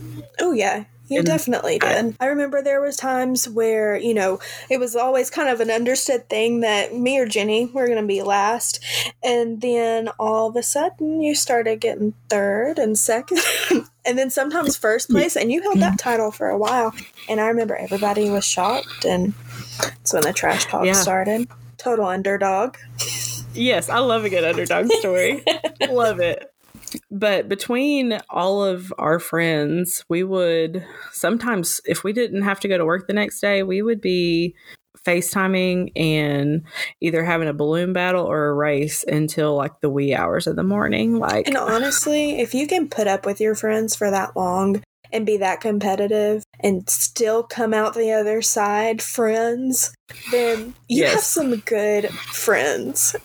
Oh 0.41 0.53
yeah. 0.53 0.85
You 1.09 1.19
And 1.21 1.27
definitely 1.27 1.79
did. 1.79 2.17
I 2.21 2.27
remember 2.27 2.61
there 2.61 2.83
was 2.83 2.95
times 2.97 3.49
where, 3.49 3.97
you 3.97 4.13
know, 4.13 4.41
it 4.69 4.79
was 4.79 4.95
always 4.95 5.31
kind 5.31 5.49
of 5.49 5.61
an 5.61 5.71
understood 5.71 6.29
thing 6.29 6.61
that 6.61 6.95
me 6.95 7.19
or 7.19 7.25
Jenny 7.27 7.65
were 7.65 7.87
going 7.87 8.01
to 8.01 8.07
be 8.07 8.21
last. 8.23 8.85
And 9.23 9.63
then 9.63 10.11
all 10.19 10.51
of 10.51 10.57
a 10.57 10.63
sudden 10.63 11.23
you 11.23 11.35
started 11.35 11.81
getting 11.81 12.13
third 12.29 12.79
and 12.79 12.99
second 12.99 13.41
and 14.09 14.19
then 14.19 14.31
sometimes 14.31 14.75
first 14.75 15.11
place 15.11 15.37
and 15.37 15.53
you 15.53 15.61
held 15.61 15.81
that 15.81 15.89
mm-hmm. 15.89 15.97
title 15.97 16.31
for 16.31 16.49
a 16.49 16.57
while. 16.57 16.95
And 17.29 17.41
I 17.41 17.49
remember 17.49 17.77
everybody 17.77 18.31
was 18.31 18.45
shocked 18.45 19.05
and 19.05 19.35
that's 19.79 20.15
when 20.15 20.23
the 20.23 20.33
trash 20.33 20.65
talk 20.65 20.87
Yeah. 20.87 20.95
started. 20.95 21.47
Total 21.77 22.07
underdog. 22.07 22.77
Yes, 23.53 23.91
I 23.91 23.99
love 23.99 24.25
a 24.25 24.31
good 24.31 24.45
underdog 24.45 24.91
story. 24.93 25.45
love 25.91 26.21
it. 26.21 26.51
But 27.11 27.51
between 27.51 28.19
all 28.31 28.65
of 28.65 28.95
our 28.99 29.19
friends, 29.19 30.05
we 30.09 30.25
would 30.25 30.87
sometimes, 31.13 31.83
if 31.85 32.03
we 32.03 32.15
didn't 32.15 32.43
have 32.43 32.61
to 32.61 32.69
go 32.69 32.79
to 32.79 32.87
work 32.87 33.07
the 33.07 33.13
next 33.13 33.41
day, 33.41 33.63
we 33.63 33.83
would 33.83 34.01
be 34.01 34.55
FaceTiming 35.09 35.93
and 35.97 36.65
either 37.01 37.25
having 37.25 37.49
a 37.49 37.55
balloon 37.55 37.93
battle 37.93 38.27
or 38.27 38.49
a 38.49 38.55
race 38.55 39.05
until 39.05 39.55
like 39.55 39.81
the 39.81 39.89
wee 39.89 40.15
hours 40.15 40.47
of 40.47 40.57
the 40.57 40.63
morning. 40.63 41.19
Like, 41.19 41.47
And 41.49 41.57
honestly, 41.57 42.41
if 42.41 42.55
you 42.55 42.67
can 42.67 42.89
put 42.89 43.07
up 43.07 43.25
with 43.25 43.41
your 43.41 43.55
friends 43.55 43.97
for 43.97 44.11
that 44.11 44.37
long 44.37 44.83
and 45.11 45.25
be 45.25 45.39
that 45.39 45.61
competitive 45.63 46.45
and 46.61 46.89
still 46.91 47.43
come 47.43 47.73
out 47.73 47.95
the 47.95 48.13
other 48.13 48.43
side 48.43 49.01
friends, 49.01 49.95
then 50.31 50.75
you 50.89 51.07
have 51.07 51.21
some 51.21 51.57
good 51.61 52.11
friends. 52.11 53.17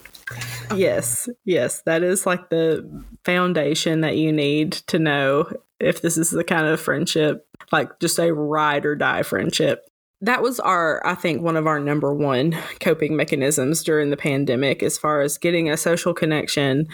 yes, 0.76 1.28
yes, 1.44 1.82
that 1.86 2.02
is 2.02 2.26
like 2.26 2.50
the 2.50 3.04
foundation 3.26 4.02
that 4.02 4.16
you 4.16 4.32
need 4.32 4.72
to 4.72 5.00
know 5.00 5.52
if 5.82 6.02
this 6.02 6.18
is 6.18 6.30
the 6.30 6.46
kind 6.46 6.66
of 6.66 6.80
friendship, 6.80 7.46
like 7.74 8.00
just 8.00 8.18
a 8.20 8.34
ride 8.34 8.86
or 8.86 8.96
die 8.96 9.24
friendship. 9.24 9.90
That 10.24 10.42
was 10.42 10.60
our, 10.60 11.06
I 11.06 11.16
think, 11.16 11.42
one 11.42 11.58
of 11.58 11.68
our 11.68 11.80
number 11.80 12.14
one 12.14 12.58
coping 12.80 13.16
mechanisms 13.16 13.84
during 13.84 14.10
the 14.10 14.18
pandemic, 14.18 14.82
as 14.82 14.98
far 14.98 15.22
as 15.22 15.38
getting 15.38 15.70
a 15.70 15.78
social 15.78 16.14
connection 16.14 16.88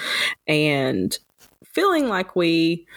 and 0.48 1.17
feeling 1.63 2.07
like 2.07 2.36
we 2.36 2.88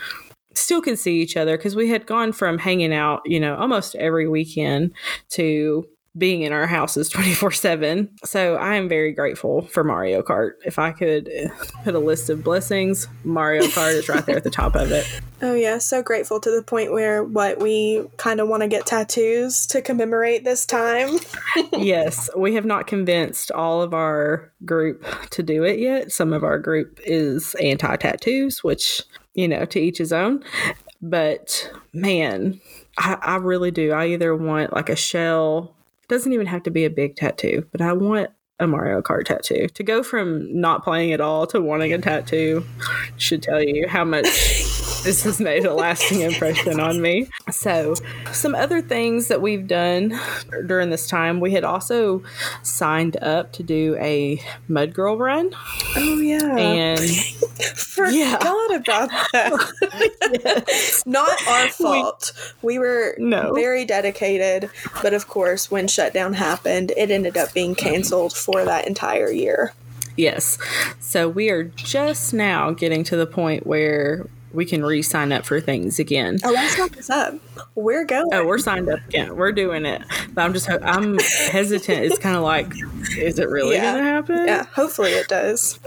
still 0.55 0.83
could 0.83 0.99
see 0.99 1.21
each 1.21 1.37
other 1.37 1.57
because 1.57 1.77
we 1.77 1.89
had 1.89 2.07
gone 2.07 2.33
from 2.33 2.59
hanging 2.59 2.93
out, 2.93 3.21
you 3.25 3.41
know, 3.41 3.57
almost 3.57 3.95
every 3.97 4.29
weekend 4.29 4.93
to 5.31 5.87
being 6.17 6.43
in 6.43 6.53
our 6.53 6.67
houses 6.67 7.09
24 7.11 7.53
7. 7.53 8.11
So 8.25 8.57
I 8.57 8.75
am 8.77 8.89
very 8.89 9.13
grateful 9.13 9.63
for 9.63 9.85
Mario 9.85 10.23
Kart. 10.23 10.53
If 10.65 10.79
I 10.79 10.93
could 10.93 11.29
uh, 11.29 11.49
put 11.85 11.95
a 11.95 11.99
list 11.99 12.31
of 12.31 12.45
blessings, 12.45 13.09
Mario 13.25 13.63
Kart 13.65 13.95
is 13.95 14.09
right 14.09 14.25
there 14.25 14.37
at 14.37 14.45
the 14.45 14.51
top 14.51 14.75
of 14.75 14.91
it. 14.91 15.07
Oh 15.45 15.55
yeah, 15.55 15.79
so 15.79 16.05
grateful 16.05 16.39
to 16.39 16.53
the 16.53 16.63
point 16.63 16.93
where 16.93 17.25
what 17.25 17.59
we 17.59 18.05
kind 18.17 18.39
of 18.39 18.47
want 18.47 18.63
to 18.63 18.69
get 18.69 18.87
tattoos 18.87 19.67
to 19.67 19.83
commemorate 19.83 20.45
this 20.45 20.65
time. 20.65 21.19
yes, 21.73 22.31
we 22.37 22.55
have 22.55 22.65
not 22.65 22.87
convinced 22.87 23.51
all 23.51 23.83
of 23.83 23.93
our 23.93 24.53
group 24.65 25.05
to 25.31 25.43
do 25.43 25.65
it 25.65 25.81
yet. 25.81 26.13
Some 26.13 26.33
of 26.33 26.45
our 26.45 26.61
group 26.61 27.01
is 27.05 27.57
anti 27.57 27.97
tattoos, 27.97 28.63
which, 28.63 29.03
you 29.35 29.49
know, 29.49 29.65
to 29.65 29.81
each 29.81 29.99
his 29.99 30.13
own. 30.13 30.45
But 31.03 31.73
man, 31.93 32.61
I, 32.97 33.19
I 33.21 33.37
really 33.37 33.73
do. 33.73 33.91
I 33.91 34.07
either 34.07 34.37
want 34.37 34.73
like 34.73 34.89
a 34.89 34.97
shell, 34.97 35.75
doesn't 36.09 36.33
even 36.33 36.47
have 36.47 36.63
to 36.65 36.71
be 36.71 36.85
a 36.85 36.91
big 36.91 37.17
tattoo, 37.17 37.67
but 37.73 37.81
I 37.81 37.93
want 37.93 38.31
a 38.59 38.67
Mario 38.67 39.03
Kart 39.03 39.25
tattoo. 39.25 39.69
To 39.69 39.83
go 39.83 40.03
from 40.03 40.61
not 40.61 40.85
playing 40.85 41.13
at 41.13 41.21
all 41.21 41.47
to 41.49 41.61
wanting 41.61 41.93
a 41.93 41.99
tattoo 41.99 42.65
should 43.17 43.43
tell 43.43 43.63
you 43.63 43.89
how 43.89 44.05
much 44.05 44.27
this 45.03 45.23
has 45.25 45.41
made 45.41 45.65
a 45.65 45.75
lasting 45.75 46.21
impression 46.21 46.79
on 46.81 47.01
me. 47.01 47.29
So, 47.51 47.95
some 48.33 48.55
other 48.55 48.81
things 48.81 49.29
that 49.29 49.41
we've 49.43 49.67
done 49.67 50.19
during 50.67 50.91
this 50.91 51.07
time, 51.09 51.41
we 51.41 51.53
had 51.53 51.65
also 51.65 52.23
signed 52.63 53.17
up 53.23 53.53
to 53.55 53.63
do 53.63 53.97
a 54.01 54.41
Mud 54.69 54.95
Girl 54.95 55.17
run. 55.17 55.55
Oh 55.97 56.19
yeah, 56.21 56.57
And 56.57 57.01
forgot 57.77 58.15
yeah. 58.15 58.37
about 58.77 59.11
that. 59.33 61.03
Not 61.07 61.47
our 61.49 61.69
fault. 61.69 62.33
We, 62.63 62.79
were 62.79 63.15
No. 63.19 63.53
very 63.55 63.85
dedicated, 63.85 64.71
but 65.03 65.15
of 65.15 65.29
course, 65.29 65.71
when 65.71 65.89
shutdown 65.89 66.33
happened, 66.35 66.93
it 66.97 67.11
ended 67.11 67.37
up 67.37 67.53
being 67.53 67.75
canceled 67.75 68.33
for 68.33 68.65
that 68.65 68.87
entire 68.87 69.31
year. 69.31 69.73
Yes. 70.17 70.59
So 71.01 71.29
we 71.29 71.49
are 71.51 71.65
just 71.65 72.35
now 72.35 72.71
getting 72.71 73.03
to 73.05 73.17
the 73.17 73.27
point 73.27 73.67
where 73.67 74.27
we 74.53 74.65
can 74.65 74.85
re-sign 74.85 75.33
up 75.33 75.45
for 75.47 75.61
things 75.61 75.99
again. 75.99 76.39
Oh, 76.45 76.51
let's 76.53 76.77
not 76.79 76.93
this 76.93 77.11
up. 77.11 77.35
We're 77.75 78.05
going. 78.05 78.29
Oh, 78.33 78.47
we're 78.47 78.59
signed 78.59 78.89
up 78.89 79.01
again. 79.09 79.37
We're 79.37 79.53
doing 79.53 79.87
it. 79.87 80.03
But 80.35 80.43
I'm 80.43 80.53
just 80.53 80.69
I'm 80.69 81.19
hesitant. 81.19 82.05
It's 82.05 82.19
kind 82.19 82.37
of 82.37 82.43
like, 82.43 82.73
is 83.17 83.39
it 83.39 83.49
really 83.49 83.77
Yeah. 83.77 83.93
going 83.93 84.05
to 84.05 84.11
happen? 84.11 84.47
Yeah, 84.47 84.65
hopefully 84.67 85.11
it 85.13 85.29
does. 85.29 85.79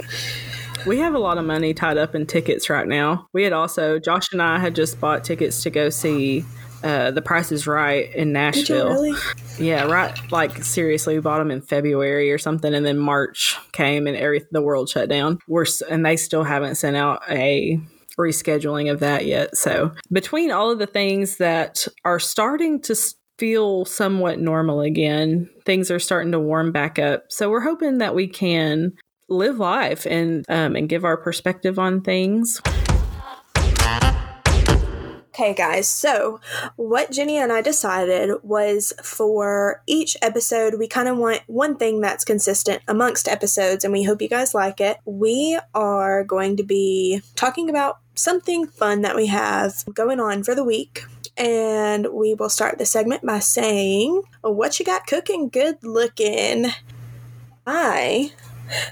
We 0.86 1.00
have 1.00 1.14
a 1.16 1.20
lot 1.20 1.38
of 1.40 1.46
money 1.46 1.74
tied 1.74 1.98
up 1.98 2.14
in 2.14 2.28
tickets 2.28 2.70
right 2.70 2.88
now. 2.88 3.28
We 3.34 3.44
had 3.44 3.54
also 3.54 3.98
Josh 4.00 4.32
and 4.32 4.42
I 4.42 4.60
had 4.60 4.76
just 4.76 5.00
bought 5.00 5.24
tickets 5.24 5.64
to 5.64 5.70
go 5.72 5.90
see 5.90 6.46
uh, 6.84 7.10
The 7.10 7.24
Price 7.24 7.52
is 7.52 7.66
Right 7.66 8.14
in 8.14 8.32
Nashville. 8.34 8.90
really? 8.90 9.14
Yeah, 9.58 9.86
right. 9.86 10.16
Like 10.32 10.64
seriously, 10.64 11.16
we 11.16 11.22
bought 11.22 11.40
them 11.40 11.50
in 11.50 11.62
February 11.62 12.32
or 12.32 12.38
something, 12.38 12.74
and 12.76 12.86
then 12.86 13.00
March 13.00 13.58
came 13.72 14.06
and 14.06 14.16
every 14.16 14.44
the 14.52 14.62
world 14.62 14.88
shut 14.90 15.10
down. 15.10 15.40
We're 15.48 15.66
and 15.90 16.06
they 16.06 16.18
still 16.18 16.44
haven't 16.44 16.76
sent 16.76 16.96
out 16.96 17.24
a 17.30 17.80
rescheduling 18.18 18.92
of 18.92 19.00
that 19.00 19.26
yet. 19.26 19.56
So 19.58 19.92
between 20.12 20.52
all 20.52 20.72
of 20.72 20.80
the 20.80 20.88
things 20.88 21.38
that 21.38 21.88
are 22.04 22.20
starting 22.20 22.82
to 22.84 22.96
feel 23.38 23.86
somewhat 23.86 24.40
normal 24.40 24.82
again, 24.82 25.50
things 25.66 25.92
are 25.92 26.00
starting 26.00 26.32
to 26.32 26.40
warm 26.40 26.72
back 26.72 26.98
up. 27.00 27.26
So 27.30 27.50
we're 27.50 27.62
hoping 27.62 27.98
that 28.00 28.16
we 28.16 28.28
can 28.28 28.94
live 29.28 29.58
life 29.58 30.06
and 30.06 30.46
um, 30.50 30.76
and 30.76 30.88
give 30.88 31.04
our 31.04 31.18
perspective 31.18 31.80
on 31.80 32.02
things. 32.02 32.62
Okay, 35.36 35.54
guys, 35.54 35.90
so 35.90 36.40
what 36.78 37.12
Jenny 37.12 37.36
and 37.38 37.52
I 37.52 37.62
decided 37.62 38.38
was 38.42 38.94
for 39.04 39.84
each 39.86 40.16
episode, 40.22 40.76
we 40.80 40.88
kind 40.88 41.10
of 41.10 41.18
want 41.18 41.42
one 41.48 41.76
thing 41.76 42.00
that's 42.00 42.24
consistent 42.24 42.82
amongst 42.88 43.28
episodes, 43.28 43.84
and 43.84 43.92
we 43.92 44.04
hope 44.04 44.22
you 44.22 44.30
guys 44.30 44.54
like 44.54 44.80
it. 44.80 44.98
We 45.04 45.60
are 45.74 46.24
going 46.24 46.56
to 46.56 46.64
be 46.64 47.22
talking 47.36 47.70
about 47.70 47.98
something 48.16 48.68
fun 48.68 49.02
that 49.02 49.16
we 49.16 49.28
have 49.28 49.84
going 49.94 50.20
on 50.20 50.44
for 50.44 50.56
the 50.56 50.64
week. 50.64 51.06
And 51.38 52.08
we 52.14 52.34
will 52.34 52.50
start 52.50 52.78
the 52.78 52.86
segment 52.86 53.26
by 53.26 53.40
saying, 53.40 54.22
What 54.42 54.80
you 54.80 54.86
got 54.86 55.06
cooking? 55.06 55.50
Good 55.50 55.84
looking. 55.84 56.68
I 57.68 58.32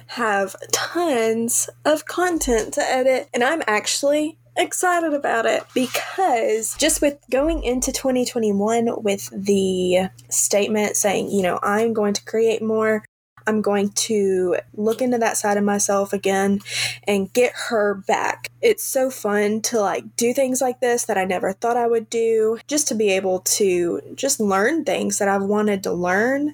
have 0.08 0.56
tons 0.72 1.70
of 1.86 2.06
content 2.06 2.74
to 2.76 2.82
edit, 2.82 3.30
and 3.34 3.44
I'm 3.44 3.64
actually 3.68 4.38
excited 4.56 5.14
about 5.14 5.46
it 5.46 5.64
because 5.74 6.76
just 6.78 7.02
with 7.02 7.18
going 7.32 7.64
into 7.64 7.92
2021 7.92 9.02
with 9.02 9.30
the 9.32 10.10
statement 10.30 10.96
saying, 10.96 11.32
you 11.32 11.42
know, 11.42 11.60
I'm 11.64 11.94
going 11.94 12.14
to 12.14 12.26
create 12.26 12.62
more, 12.62 13.04
I'm 13.48 13.62
going 13.62 13.90
to 13.90 14.58
look 14.76 15.02
into 15.02 15.18
that 15.18 15.38
side 15.38 15.58
of 15.58 15.64
myself 15.64 16.14
again 16.14 16.60
and 17.08 17.32
get 17.34 17.54
her 17.70 17.96
back. 17.96 18.50
It's 18.62 18.84
so 18.84 19.10
fun 19.10 19.62
to 19.64 19.80
like 19.80 20.16
do 20.16 20.34
things 20.34 20.62
like 20.62 20.80
this 20.80 21.06
that 21.06 21.18
I 21.18 21.26
never 21.26 21.54
thought 21.54 21.78
I 21.78 21.88
would 21.88 22.10
do, 22.10 22.60
just 22.68 22.88
to 22.90 22.96
be 22.96 23.10
able 23.12 23.40
to 23.40 24.02
just 24.16 24.40
learn 24.40 24.86
things 24.86 25.20
that 25.20 25.28
I've 25.28 25.44
wanted 25.44 25.84
to 25.84 25.94
learn. 25.94 26.54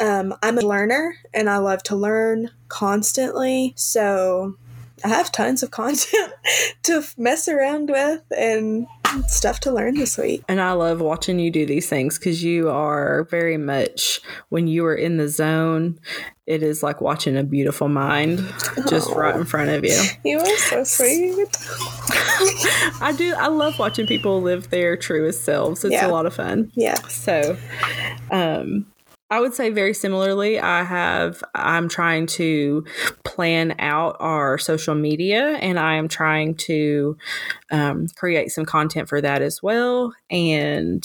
Um, 0.00 0.34
I'm 0.42 0.58
a 0.58 0.62
learner 0.62 1.16
and 1.32 1.48
I 1.48 1.58
love 1.58 1.82
to 1.84 1.96
learn 1.96 2.50
constantly. 2.68 3.72
So 3.76 4.56
I 5.04 5.08
have 5.08 5.32
tons 5.32 5.62
of 5.62 5.70
content 5.70 6.32
to 6.84 7.02
mess 7.16 7.48
around 7.48 7.90
with 7.90 8.22
and 8.36 8.86
stuff 9.28 9.60
to 9.60 9.72
learn 9.72 9.94
this 9.94 10.18
week. 10.18 10.42
And 10.48 10.60
I 10.60 10.72
love 10.72 11.00
watching 11.00 11.38
you 11.38 11.50
do 11.50 11.64
these 11.66 11.88
things 11.88 12.18
because 12.18 12.42
you 12.42 12.68
are 12.70 13.24
very 13.30 13.56
much 13.56 14.20
when 14.48 14.66
you 14.66 14.84
are 14.86 14.94
in 14.94 15.16
the 15.16 15.28
zone. 15.28 15.98
It 16.46 16.62
is 16.62 16.82
like 16.82 17.00
watching 17.00 17.36
a 17.36 17.42
beautiful 17.42 17.88
mind 17.88 18.38
just 18.88 19.10
Aw. 19.10 19.14
right 19.18 19.34
in 19.36 19.44
front 19.44 19.70
of 19.70 19.82
you. 19.84 19.98
You 20.24 20.38
are 20.40 20.56
so 20.58 20.84
sweet. 20.84 21.34
I 23.00 23.14
do. 23.16 23.34
I 23.36 23.46
love 23.48 23.78
watching 23.78 24.06
people 24.06 24.42
live 24.42 24.68
their 24.70 24.96
truest 24.96 25.44
selves. 25.44 25.84
It's 25.84 25.92
Yeah. 25.92 26.06
a 26.06 26.10
lot 26.12 26.26
of 26.26 26.34
fun. 26.34 26.70
Yeah. 26.74 26.96
So, 27.08 27.56
um, 28.30 28.86
I 29.34 29.40
would 29.40 29.52
say 29.52 29.70
very 29.70 29.94
similarly. 29.94 30.60
I 30.60 30.84
have. 30.84 31.42
I'm 31.56 31.88
trying 31.88 32.26
to 32.38 32.84
plan 33.24 33.74
out 33.80 34.16
our 34.20 34.58
social 34.58 34.94
media, 34.94 35.56
and 35.56 35.76
I 35.76 35.96
am 35.96 36.06
trying 36.06 36.54
to 36.68 37.16
um, 37.72 38.06
create 38.14 38.52
some 38.52 38.64
content 38.64 39.08
for 39.08 39.20
that 39.20 39.42
as 39.42 39.60
well, 39.60 40.14
and 40.30 41.04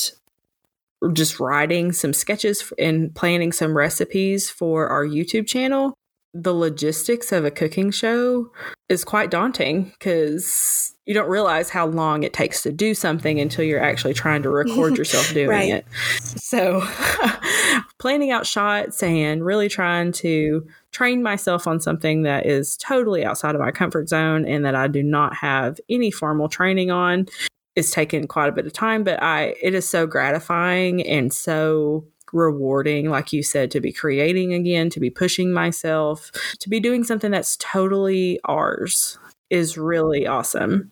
just 1.11 1.39
writing 1.39 1.91
some 1.91 2.13
sketches 2.13 2.71
and 2.77 3.15
planning 3.15 3.51
some 3.51 3.75
recipes 3.75 4.47
for 4.47 4.87
our 4.89 5.07
YouTube 5.07 5.47
channel. 5.47 5.95
The 6.33 6.53
logistics 6.53 7.31
of 7.31 7.43
a 7.45 7.51
cooking 7.51 7.89
show 7.91 8.51
is 8.87 9.03
quite 9.03 9.31
daunting 9.31 9.85
because 9.97 10.95
you 11.05 11.13
don't 11.15 11.29
realize 11.29 11.69
how 11.71 11.87
long 11.87 12.21
it 12.21 12.33
takes 12.33 12.61
to 12.63 12.71
do 12.71 12.93
something 12.93 13.39
until 13.39 13.65
you're 13.65 13.83
actually 13.83 14.13
trying 14.13 14.43
to 14.43 14.49
record 14.49 14.95
yourself 14.97 15.33
doing 15.33 15.49
Right. 15.49 15.69
it. 15.73 15.85
So, 16.39 16.83
planning 17.99 18.31
out 18.31 18.45
shots 18.45 19.01
and 19.01 19.43
really 19.43 19.69
trying 19.69 20.11
to 20.13 20.67
train 20.91 21.23
myself 21.23 21.67
on 21.67 21.79
something 21.79 22.21
that 22.23 22.45
is 22.45 22.77
totally 22.77 23.25
outside 23.25 23.55
of 23.55 23.61
my 23.61 23.71
comfort 23.71 24.07
zone 24.09 24.45
and 24.45 24.63
that 24.65 24.75
I 24.75 24.87
do 24.87 25.01
not 25.03 25.35
have 25.35 25.79
any 25.89 26.11
formal 26.11 26.47
training 26.47 26.91
on 26.91 27.25
is 27.75 27.91
taking 27.91 28.27
quite 28.27 28.49
a 28.49 28.51
bit 28.51 28.65
of 28.65 28.73
time, 28.73 29.03
but 29.03 29.21
I 29.21 29.55
it 29.61 29.73
is 29.73 29.87
so 29.87 30.05
gratifying 30.05 31.05
and 31.05 31.33
so 31.33 32.05
rewarding 32.33 33.09
like 33.09 33.33
you 33.33 33.43
said 33.43 33.71
to 33.71 33.79
be 33.79 33.91
creating 33.91 34.53
again, 34.53 34.89
to 34.89 34.99
be 34.99 35.09
pushing 35.09 35.51
myself, 35.51 36.31
to 36.59 36.69
be 36.69 36.79
doing 36.79 37.03
something 37.03 37.31
that's 37.31 37.57
totally 37.57 38.39
ours 38.45 39.17
is 39.49 39.77
really 39.77 40.27
awesome. 40.27 40.91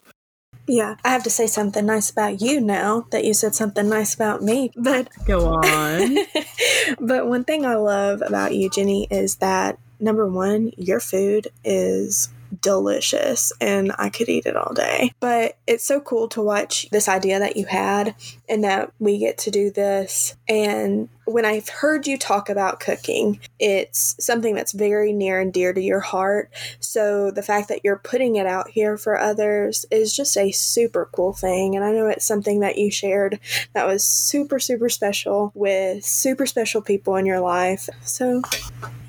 Yeah. 0.68 0.96
I 1.04 1.10
have 1.10 1.24
to 1.24 1.30
say 1.30 1.48
something 1.48 1.86
nice 1.86 2.10
about 2.10 2.42
you 2.42 2.60
now 2.60 3.08
that 3.12 3.24
you 3.24 3.34
said 3.34 3.56
something 3.56 3.88
nice 3.88 4.14
about 4.14 4.44
me. 4.44 4.72
But 4.78 5.10
Go 5.26 5.54
on. 5.54 6.18
but 7.00 7.28
one 7.28 7.44
thing 7.44 7.66
I 7.66 7.76
love 7.76 8.22
about 8.22 8.54
you, 8.54 8.70
Jenny, 8.70 9.08
is 9.10 9.38
that 9.38 9.80
number 10.00 10.28
one, 10.28 10.72
your 10.78 11.00
food 11.00 11.48
is 11.64 12.30
delicious 12.62 13.52
and 13.60 13.94
I 13.98 14.10
could 14.10 14.30
eat 14.30 14.46
it 14.46 14.56
all 14.56 14.74
day. 14.74 15.12
But 15.20 15.58
it's 15.68 15.86
so 15.86 16.00
cool 16.00 16.28
to 16.30 16.42
watch 16.42 16.90
this 16.92 17.08
idea 17.08 17.40
that 17.40 17.58
you 17.58 17.66
had 17.66 18.16
and 18.48 18.64
that 18.64 18.92
we 19.00 19.18
get 19.18 19.38
to 19.40 19.52
do 19.52 19.72
this. 19.72 20.36
And 20.48 21.10
when 21.28 21.46
I've 21.46 21.68
heard 21.68 22.08
you 22.08 22.18
talk 22.18 22.50
about 22.50 22.80
cooking, 22.80 23.40
it's 23.60 24.16
something 24.24 24.56
that's 24.56 24.72
very 24.72 25.12
near 25.12 25.42
and 25.42 25.52
dear 25.52 25.74
to 25.74 25.82
your 25.82 26.00
heart. 26.00 26.50
So 26.80 27.32
the 27.32 27.44
fact 27.44 27.68
that 27.68 27.82
you're 27.84 28.00
putting 28.00 28.38
it 28.38 28.48
out 28.48 28.70
here 28.70 28.98
for 28.98 29.20
others 29.20 29.86
is 29.92 30.16
just 30.16 30.38
a 30.38 30.52
super 30.52 31.10
cool 31.14 31.34
thing. 31.34 31.76
And 31.76 31.84
I 31.84 31.92
know 31.92 32.08
it's 32.08 32.26
something 32.26 32.62
that 32.62 32.78
you 32.78 32.90
shared 32.90 33.40
that 33.74 33.86
was 33.86 34.06
super, 34.06 34.58
super 34.58 34.88
special 34.88 35.52
with 35.54 36.06
super 36.06 36.46
special 36.46 36.82
people 36.82 37.18
in 37.18 37.26
your 37.26 37.42
life. 37.42 37.90
So, 38.04 38.42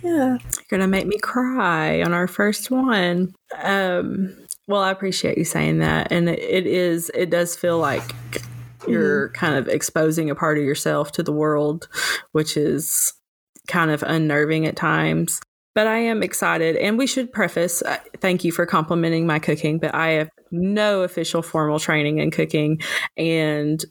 yeah. 0.03 0.39
You're 0.39 0.69
gonna 0.69 0.89
make 0.89 1.07
me 1.07 1.19
cry 1.19 2.03
on 2.03 2.13
our 2.13 2.27
first 2.27 2.71
one. 2.71 3.35
Um, 3.63 4.37
well, 4.67 4.83
I 4.83 4.91
appreciate 4.91 5.39
you 5.39 5.45
saying 5.45 5.79
that, 5.79 6.11
and 6.11 6.29
it 6.29 6.67
is. 6.67 7.11
It 7.15 7.31
does 7.31 7.57
feel 7.57 7.79
like 7.79 8.15
you're 8.87 9.31
kind 9.31 9.57
of 9.57 9.69
exposing 9.69 10.31
a 10.31 10.35
part 10.35 10.59
of 10.59 10.65
yourself 10.65 11.13
to 11.13 11.23
the 11.23 11.33
world, 11.33 11.89
which 12.33 12.57
is 12.57 13.13
kind 13.67 13.91
of 13.91 14.03
unnerving 14.03 14.67
at 14.67 14.77
times. 14.77 15.41
But 15.75 15.87
I 15.87 15.99
am 15.99 16.23
excited, 16.23 16.77
and 16.77 16.99
we 16.99 17.07
should 17.07 17.33
preface. 17.33 17.83
Uh, 17.83 17.99
thank 18.21 18.43
you 18.43 18.51
for 18.51 18.67
complimenting 18.67 19.27
my 19.27 19.39
cooking, 19.39 19.79
but 19.79 19.95
I 19.95 20.09
have 20.11 20.31
no 20.51 21.03
official 21.03 21.43
formal 21.43 21.79
training 21.79 22.19
in 22.19 22.31
cooking, 22.31 22.81
and 23.17 23.85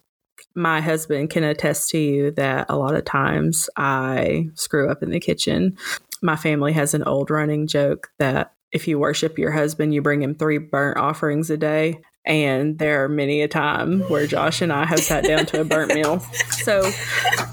my 0.56 0.82
husband 0.82 1.30
can 1.30 1.44
attest 1.44 1.90
to 1.92 1.98
you 1.98 2.32
that 2.32 2.66
a 2.70 2.76
lot 2.76 2.96
of 2.96 3.06
times 3.06 3.70
I 3.78 4.48
screw 4.56 4.90
up 4.90 5.02
in 5.02 5.12
the 5.12 5.20
kitchen. 5.20 5.78
My 6.22 6.36
family 6.36 6.74
has 6.74 6.94
an 6.94 7.04
old 7.04 7.30
running 7.30 7.68
joke 7.68 8.10
that 8.20 8.54
if 8.72 8.88
you 8.88 9.00
worship 9.00 9.38
your 9.38 9.52
husband, 9.52 9.94
you 9.94 10.02
bring 10.02 10.22
him 10.22 10.36
three 10.36 10.58
burnt 10.58 10.98
offerings 10.98 11.50
a 11.50 11.58
day. 11.58 12.02
And 12.28 12.78
there 12.78 13.04
are 13.06 13.10
many 13.10 13.42
a 13.42 13.48
time 13.48 14.02
where 14.02 14.28
Josh 14.28 14.62
and 14.62 14.72
I 14.72 14.86
have 14.86 15.00
sat 15.00 15.24
down 15.24 15.46
to 15.48 15.62
a 15.62 15.64
burnt 15.64 15.96
meal. 15.96 16.20
So 16.52 16.92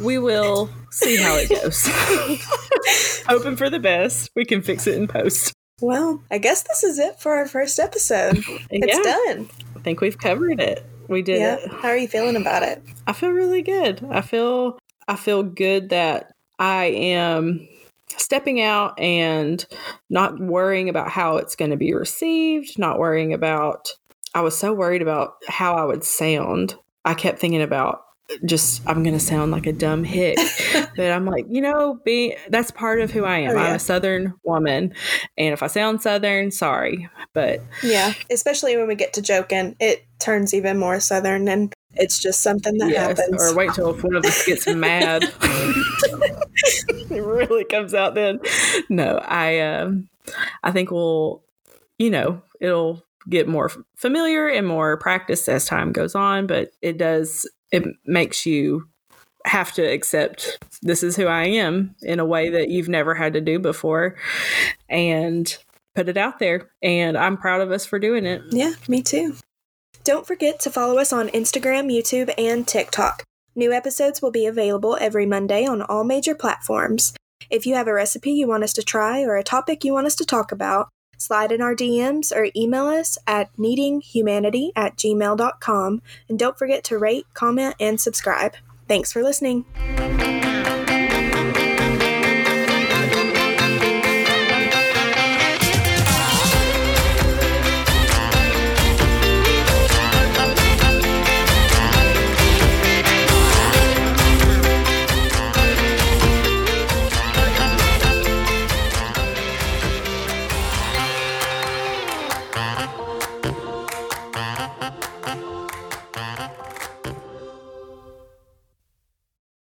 we 0.00 0.18
will 0.18 0.68
see 0.90 1.16
how 1.16 1.36
it 1.36 1.48
goes. 1.48 1.86
Hoping 3.28 3.56
for 3.56 3.70
the 3.70 3.78
best. 3.78 4.30
We 4.34 4.44
can 4.44 4.62
fix 4.62 4.86
it 4.86 4.96
in 4.96 5.06
post. 5.06 5.52
Well, 5.80 6.22
I 6.30 6.38
guess 6.38 6.62
this 6.64 6.82
is 6.82 6.98
it 6.98 7.20
for 7.20 7.34
our 7.34 7.46
first 7.46 7.78
episode. 7.78 8.42
It's 8.70 8.96
yeah, 8.96 9.34
done. 9.34 9.48
I 9.76 9.80
think 9.80 10.00
we've 10.00 10.18
covered 10.18 10.60
it. 10.60 10.84
We 11.08 11.22
did 11.22 11.40
Yeah. 11.40 11.56
it. 11.56 11.70
How 11.70 11.88
are 11.88 11.96
you 11.96 12.08
feeling 12.08 12.36
about 12.36 12.62
it? 12.64 12.82
I 13.06 13.12
feel 13.12 13.30
really 13.30 13.62
good. 13.62 14.04
I 14.10 14.20
feel 14.22 14.78
I 15.06 15.16
feel 15.16 15.42
good 15.42 15.90
that 15.90 16.32
I 16.58 16.86
am 16.86 17.68
stepping 18.16 18.60
out 18.60 18.98
and 18.98 19.64
not 20.10 20.38
worrying 20.40 20.88
about 20.88 21.10
how 21.10 21.36
it's 21.36 21.56
going 21.56 21.70
to 21.70 21.76
be 21.76 21.94
received, 21.94 22.78
not 22.78 22.98
worrying 22.98 23.32
about 23.32 23.90
I 24.34 24.40
was 24.40 24.56
so 24.56 24.72
worried 24.72 25.02
about 25.02 25.34
how 25.48 25.74
I 25.74 25.84
would 25.84 26.04
sound. 26.04 26.76
I 27.04 27.14
kept 27.14 27.38
thinking 27.38 27.62
about 27.62 28.04
just 28.44 28.82
I'm 28.86 29.02
gonna 29.02 29.20
sound 29.20 29.52
like 29.52 29.66
a 29.66 29.72
dumb 29.72 30.02
hick, 30.02 30.38
but 30.96 31.10
I'm 31.10 31.26
like, 31.26 31.46
you 31.48 31.60
know, 31.60 32.00
be 32.04 32.36
that's 32.48 32.70
part 32.70 33.00
of 33.00 33.10
who 33.10 33.24
I 33.24 33.38
am. 33.38 33.50
Oh, 33.50 33.54
yeah. 33.54 33.68
I'm 33.68 33.76
a 33.76 33.78
Southern 33.78 34.34
woman, 34.44 34.94
and 35.36 35.52
if 35.52 35.62
I 35.62 35.66
sound 35.66 36.02
Southern, 36.02 36.50
sorry, 36.50 37.08
but 37.32 37.60
yeah, 37.82 38.14
especially 38.30 38.76
when 38.76 38.88
we 38.88 38.94
get 38.94 39.12
to 39.14 39.22
joking, 39.22 39.76
it 39.78 40.06
turns 40.20 40.54
even 40.54 40.78
more 40.78 41.00
Southern, 41.00 41.48
and 41.48 41.72
it's 41.94 42.18
just 42.18 42.40
something 42.40 42.78
that 42.78 42.90
yes, 42.90 43.18
happens. 43.18 43.42
Or 43.42 43.54
wait 43.54 43.74
till 43.74 43.90
if 43.90 44.02
one 44.02 44.16
of 44.16 44.24
us 44.24 44.44
gets 44.46 44.66
mad, 44.66 45.24
it 45.42 47.24
really 47.24 47.64
comes 47.64 47.94
out. 47.94 48.14
Then, 48.14 48.40
no, 48.88 49.18
I 49.18 49.60
um, 49.60 50.08
I 50.62 50.72
think 50.72 50.90
we'll, 50.90 51.44
you 51.98 52.10
know, 52.10 52.42
it'll 52.60 53.04
get 53.28 53.48
more 53.48 53.70
familiar 53.96 54.48
and 54.48 54.66
more 54.66 54.96
practice 54.96 55.48
as 55.48 55.66
time 55.66 55.92
goes 55.92 56.14
on, 56.14 56.46
but 56.46 56.70
it 56.82 56.98
does 56.98 57.48
it 57.72 57.84
makes 58.06 58.46
you 58.46 58.88
have 59.46 59.72
to 59.72 59.82
accept 59.82 60.58
this 60.82 61.02
is 61.02 61.16
who 61.16 61.26
I 61.26 61.44
am 61.44 61.94
in 62.02 62.18
a 62.18 62.24
way 62.24 62.50
that 62.50 62.70
you've 62.70 62.88
never 62.88 63.14
had 63.14 63.34
to 63.34 63.40
do 63.40 63.58
before 63.58 64.16
and 64.88 65.56
put 65.94 66.08
it 66.08 66.16
out 66.16 66.38
there. 66.38 66.70
And 66.82 67.16
I'm 67.16 67.36
proud 67.36 67.60
of 67.60 67.70
us 67.70 67.84
for 67.84 67.98
doing 67.98 68.24
it. 68.24 68.42
Yeah, 68.50 68.72
me 68.88 69.02
too. 69.02 69.36
Don't 70.02 70.26
forget 70.26 70.60
to 70.60 70.70
follow 70.70 70.98
us 70.98 71.12
on 71.12 71.28
Instagram, 71.28 71.92
YouTube, 71.92 72.32
and 72.36 72.66
TikTok. 72.66 73.22
New 73.54 73.72
episodes 73.72 74.20
will 74.20 74.30
be 74.30 74.46
available 74.46 74.96
every 75.00 75.26
Monday 75.26 75.66
on 75.66 75.82
all 75.82 76.04
major 76.04 76.34
platforms. 76.34 77.14
If 77.50 77.66
you 77.66 77.74
have 77.74 77.86
a 77.86 77.94
recipe 77.94 78.32
you 78.32 78.48
want 78.48 78.64
us 78.64 78.72
to 78.74 78.82
try 78.82 79.22
or 79.22 79.36
a 79.36 79.44
topic 79.44 79.84
you 79.84 79.92
want 79.92 80.06
us 80.06 80.16
to 80.16 80.24
talk 80.24 80.52
about, 80.52 80.88
Slide 81.16 81.52
in 81.52 81.60
our 81.60 81.74
DMs 81.74 82.34
or 82.34 82.48
email 82.56 82.86
us 82.86 83.18
at 83.26 83.54
needinghumanity 83.56 84.70
at 84.76 84.96
gmail.com. 84.96 86.02
And 86.28 86.38
don't 86.38 86.58
forget 86.58 86.84
to 86.84 86.98
rate, 86.98 87.26
comment, 87.34 87.76
and 87.80 88.00
subscribe. 88.00 88.54
Thanks 88.88 89.12
for 89.12 89.22
listening. 89.22 89.64